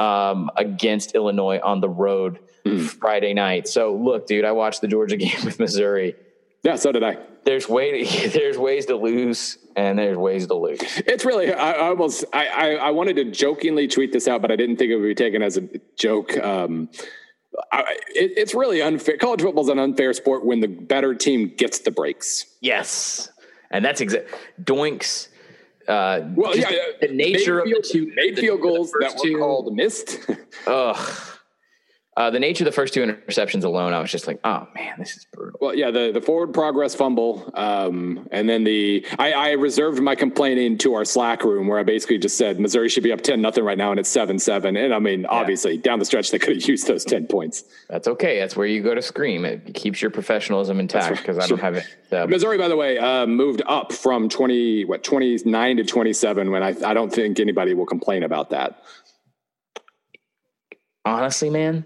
um, 0.00 0.50
against 0.56 1.14
Illinois 1.14 1.60
on 1.62 1.80
the 1.80 1.88
road 1.88 2.40
mm. 2.66 2.80
Friday 2.80 3.32
night. 3.32 3.68
So, 3.68 3.94
look, 3.94 4.26
dude, 4.26 4.44
I 4.44 4.50
watched 4.50 4.80
the 4.80 4.88
Georgia 4.88 5.16
game 5.18 5.44
with 5.44 5.60
Missouri. 5.60 6.16
Yeah, 6.64 6.74
so 6.74 6.90
did 6.90 7.04
I. 7.04 7.18
There's 7.44 7.68
way 7.68 8.04
to, 8.04 8.28
there's 8.38 8.58
ways 8.58 8.86
to 8.86 8.96
lose 8.96 9.58
and 9.76 9.98
there's 9.98 10.16
ways 10.16 10.46
to 10.46 10.54
lose. 10.54 10.80
It's 11.06 11.24
really 11.24 11.52
I, 11.52 11.72
I 11.72 11.88
almost 11.88 12.24
I, 12.32 12.46
I, 12.46 12.68
I 12.74 12.90
wanted 12.90 13.16
to 13.16 13.24
jokingly 13.30 13.88
tweet 13.88 14.12
this 14.12 14.28
out, 14.28 14.42
but 14.42 14.50
I 14.50 14.56
didn't 14.56 14.76
think 14.76 14.90
it 14.90 14.96
would 14.96 15.06
be 15.06 15.14
taken 15.14 15.42
as 15.42 15.56
a 15.56 15.68
joke. 15.96 16.36
Um, 16.38 16.88
I, 17.72 17.96
it, 18.08 18.32
it's 18.36 18.54
really 18.54 18.82
unfair. 18.82 19.16
College 19.16 19.42
football 19.42 19.64
is 19.64 19.68
an 19.68 19.78
unfair 19.78 20.12
sport 20.12 20.44
when 20.44 20.60
the 20.60 20.68
better 20.68 21.14
team 21.14 21.52
gets 21.56 21.80
the 21.80 21.90
breaks. 21.90 22.46
Yes, 22.60 23.30
and 23.70 23.84
that's 23.84 24.00
exact. 24.00 24.28
Doinks. 24.62 25.28
Uh, 25.86 26.20
well, 26.34 26.56
yeah, 26.56 26.70
the 27.00 27.08
nature 27.08 27.62
made 27.64 27.76
of 27.76 27.82
the 27.82 27.88
two 27.88 28.12
made 28.16 28.38
field 28.38 28.62
goals 28.62 28.90
the, 28.90 28.98
the 29.00 29.04
that 29.06 29.16
were 29.16 29.24
two, 29.24 29.38
called 29.38 29.74
missed. 29.74 30.18
Ugh. 30.66 31.33
Uh, 32.16 32.30
the 32.30 32.38
nature 32.38 32.62
of 32.62 32.66
the 32.66 32.72
first 32.72 32.94
two 32.94 33.04
interceptions 33.04 33.64
alone, 33.64 33.92
I 33.92 33.98
was 33.98 34.08
just 34.08 34.28
like, 34.28 34.38
oh 34.44 34.68
man, 34.72 34.94
this 34.98 35.16
is 35.16 35.26
brutal. 35.32 35.58
Well, 35.60 35.74
yeah, 35.74 35.90
the, 35.90 36.12
the 36.12 36.20
forward 36.20 36.54
progress 36.54 36.94
fumble, 36.94 37.50
um, 37.54 38.28
and 38.30 38.48
then 38.48 38.62
the 38.62 39.04
I, 39.18 39.32
I, 39.32 39.50
reserved 39.52 40.00
my 40.00 40.14
complaining 40.14 40.78
to 40.78 40.94
our 40.94 41.04
Slack 41.04 41.42
room 41.42 41.66
where 41.66 41.80
I 41.80 41.82
basically 41.82 42.18
just 42.18 42.38
said 42.38 42.60
Missouri 42.60 42.88
should 42.88 43.02
be 43.02 43.10
up 43.10 43.22
ten 43.22 43.42
nothing 43.42 43.64
right 43.64 43.76
now, 43.76 43.90
and 43.90 43.98
it's 43.98 44.08
seven 44.08 44.38
seven. 44.38 44.76
And 44.76 44.94
I 44.94 45.00
mean, 45.00 45.22
yeah. 45.22 45.28
obviously, 45.28 45.76
down 45.76 45.98
the 45.98 46.04
stretch 46.04 46.30
they 46.30 46.38
could 46.38 46.54
have 46.54 46.62
used 46.68 46.86
those 46.86 47.04
ten 47.04 47.26
points. 47.26 47.64
That's 47.88 48.06
okay. 48.06 48.38
That's 48.38 48.54
where 48.54 48.66
you 48.66 48.80
go 48.80 48.94
to 48.94 49.02
scream. 49.02 49.44
It 49.44 49.74
keeps 49.74 50.00
your 50.00 50.12
professionalism 50.12 50.78
intact 50.78 51.16
because 51.16 51.36
right. 51.38 51.46
I 51.46 51.48
don't 51.48 51.60
have 51.60 51.74
it. 51.74 51.86
Uh, 52.12 52.28
Missouri, 52.28 52.58
by 52.58 52.68
the 52.68 52.76
way, 52.76 52.96
uh, 52.96 53.26
moved 53.26 53.62
up 53.66 53.92
from 53.92 54.28
twenty 54.28 54.84
what 54.84 55.02
twenty 55.02 55.36
nine 55.44 55.78
to 55.78 55.84
twenty 55.84 56.12
seven. 56.12 56.52
When 56.52 56.62
I 56.62 56.76
I 56.84 56.94
don't 56.94 57.12
think 57.12 57.40
anybody 57.40 57.74
will 57.74 57.86
complain 57.86 58.22
about 58.22 58.50
that. 58.50 58.84
Honestly, 61.04 61.50
man 61.50 61.84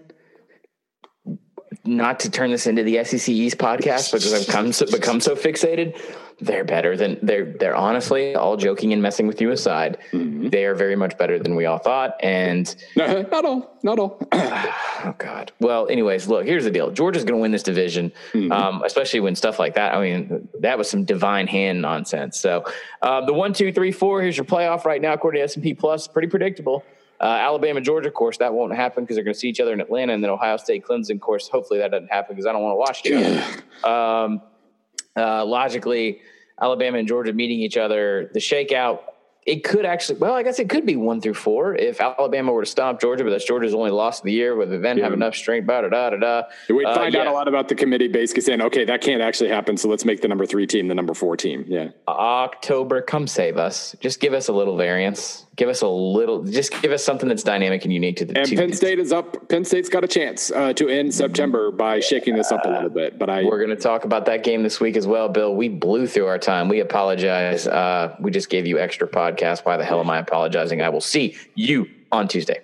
not 1.89 2.21
to 2.21 2.31
turn 2.31 2.51
this 2.51 2.67
into 2.67 2.83
the 2.83 3.03
SEC 3.03 3.29
East 3.29 3.57
podcast 3.59 4.13
because 4.13 4.33
I've 4.33 4.47
come 4.47 4.73
so, 4.73 4.87
become 4.87 5.21
so 5.21 5.35
fixated. 5.35 5.99
They're 6.41 6.65
better 6.65 6.97
than 6.97 7.19
they're 7.21 7.53
they're 7.53 7.75
honestly 7.75 8.37
all 8.37 8.57
joking 8.57 8.93
and 8.93 9.03
messing 9.03 9.27
with 9.27 9.41
you 9.41 9.51
aside. 9.51 9.99
Mm-hmm. 10.13 10.51
They 10.51 10.67
are 10.67 10.75
very 10.75 10.95
much 10.95 11.19
better 11.19 11.39
than 11.39 11.57
we 11.57 11.67
all 11.67 11.79
thought. 11.79 12.15
And 12.23 12.73
no, 12.95 13.23
not 13.33 13.45
all, 13.45 13.77
not 13.83 13.99
all. 13.99 14.21
oh 14.33 15.15
God. 15.19 15.51
Well, 15.59 15.89
anyways, 15.89 16.29
look. 16.29 16.47
Here's 16.47 16.65
the 16.65 16.71
deal. 16.71 16.91
Georgia's 16.91 17.25
going 17.25 17.39
to 17.39 17.43
win 17.43 17.51
this 17.51 17.65
division, 17.65 18.13
mm-hmm. 18.33 18.53
um, 18.53 18.83
especially 18.85 19.21
when 19.21 19.35
stuff 19.35 19.59
like 19.59 19.75
that. 19.75 19.95
I 19.95 20.01
mean, 20.01 20.49
that 20.61 20.79
was 20.79 20.89
some 20.89 21.05
divine 21.05 21.49
hand 21.49 21.83
nonsense. 21.83 22.39
So 22.39 22.65
uh, 23.03 23.25
the 23.25 23.35
one, 23.35 23.53
two, 23.53 23.73
three, 23.73 23.91
four. 23.91 24.23
Here's 24.23 24.37
your 24.37 24.47
playoff 24.47 24.85
right 24.85 25.03
now, 25.03 25.15
according 25.15 25.41
to 25.41 25.45
S 25.45 25.55
and 25.55 25.63
P 25.65 25.75
Plus. 25.75 26.07
Pretty 26.07 26.29
predictable. 26.29 26.85
Uh, 27.21 27.25
Alabama, 27.25 27.81
Georgia, 27.81 28.09
of 28.09 28.15
course, 28.15 28.39
that 28.39 28.55
won't 28.55 28.75
happen 28.75 29.05
because 29.05 29.17
they're 29.17 29.25
going 29.25 29.35
to 29.35 29.39
see 29.39 29.49
each 29.49 29.61
other 29.61 29.73
in 29.73 29.81
Atlanta, 29.81 30.13
and 30.13 30.23
then 30.23 30.31
Ohio 30.31 30.57
State, 30.57 30.85
Clemson, 30.85 31.17
of 31.17 31.21
course. 31.21 31.49
Hopefully, 31.49 31.81
that 31.81 31.91
doesn't 31.91 32.09
happen 32.09 32.37
because 32.37 32.47
I 32.47 32.53
don't 32.53 32.63
want 32.63 32.75
to 32.75 32.77
watch 32.77 33.01
it. 33.05 33.85
um, 33.85 34.43
uh, 35.17 35.45
logically, 35.45 36.21
Alabama 36.61 36.99
and 36.99 37.09
Georgia 37.09 37.33
meeting 37.33 37.61
each 37.61 37.77
other, 37.77 38.31
the 38.33 38.41
shakeout 38.41 39.01
it 39.49 39.65
could 39.65 39.87
actually, 39.87 40.19
well, 40.19 40.35
I 40.35 40.43
guess 40.43 40.59
it 40.59 40.69
could 40.69 40.85
be 40.85 40.95
one 40.95 41.23
through 41.23 41.33
four 41.33 41.75
if 41.75 42.03
Alabama 42.03 42.53
were 42.53 42.65
to 42.65 42.71
stop 42.71 43.01
Georgia, 43.01 43.25
but 43.25 43.31
that's 43.31 43.47
Georgia's 43.47 43.73
only 43.73 43.91
lost 43.91 44.21
of 44.21 44.27
the 44.27 44.33
year. 44.33 44.55
Whether 44.55 44.79
then 44.79 44.99
yeah. 44.99 45.05
have 45.05 45.15
enough 45.15 45.35
strength, 45.35 45.67
da 45.67 45.81
da 45.81 45.89
da 45.89 46.17
da. 46.17 46.43
We'd 46.69 46.85
uh, 46.85 46.95
find 46.95 47.15
yeah. 47.15 47.21
out 47.21 47.29
a 47.29 47.33
lot 47.33 47.49
about 47.49 47.69
the 47.69 47.75
committee 47.75 48.09
basically 48.09 48.43
saying, 48.43 48.61
okay, 48.61 48.85
that 48.85 49.01
can't 49.01 49.23
actually 49.23 49.49
happen, 49.49 49.79
so 49.79 49.89
let's 49.89 50.05
make 50.05 50.21
the 50.21 50.29
number 50.29 50.45
three 50.45 50.67
team 50.67 50.89
the 50.89 50.95
number 50.95 51.15
four 51.15 51.35
team. 51.35 51.65
Yeah. 51.67 51.89
October, 52.07 53.01
come 53.01 53.27
save 53.27 53.57
us. 53.57 53.97
Just 54.01 54.21
give 54.21 54.35
us 54.35 54.49
a 54.49 54.53
little 54.53 54.77
variance. 54.77 55.47
Give 55.59 55.69
us 55.69 55.83
a 55.83 55.89
little. 55.89 56.45
Just 56.45 56.71
give 56.83 56.93
us 56.93 57.05
something 57.05 57.29
that's 57.29 57.43
dynamic 57.43 57.83
and 57.83 57.93
unique 57.93 58.17
to 58.19 58.25
the. 58.25 58.39
And 58.39 58.49
Penn 58.49 58.73
State 58.73 59.01
is 59.01 59.11
up. 59.11 59.49
Penn 59.49 59.65
State's 59.65 59.89
got 59.89 60.05
a 60.05 60.07
chance 60.07 60.53
uh, 60.53 60.73
to 60.75 60.89
end 60.89 61.13
September 61.13 61.73
by 61.73 61.99
shaking 61.99 62.37
this 62.37 62.53
up 62.53 62.65
a 62.65 62.69
little 62.69 62.89
bit. 62.89 63.19
But 63.19 63.29
I, 63.29 63.43
we're 63.43 63.59
going 63.59 63.77
to 63.77 63.83
talk 63.83 64.05
about 64.05 64.27
that 64.27 64.45
game 64.45 64.63
this 64.63 64.79
week 64.79 64.97
as 64.97 65.05
well, 65.05 65.29
Bill. 65.29 65.57
We 65.57 65.69
blew 65.69 66.07
through 66.07 66.27
our 66.27 66.39
time. 66.39 66.69
We 66.69 66.79
apologize. 66.79 67.67
Uh, 67.67 68.15
we 68.21 68.31
just 68.31 68.51
gave 68.51 68.69
you 68.69 68.79
extra 68.79 69.09
podcast. 69.09 69.65
Why 69.65 69.77
the 69.77 69.85
hell 69.85 69.99
am 69.99 70.09
I? 70.09 70.19
apologizing. 70.19 70.81
I 70.81 70.91
will 70.91 71.01
see 71.01 71.37
you 71.57 71.89
on 72.13 72.29
Tuesday. 72.29 72.61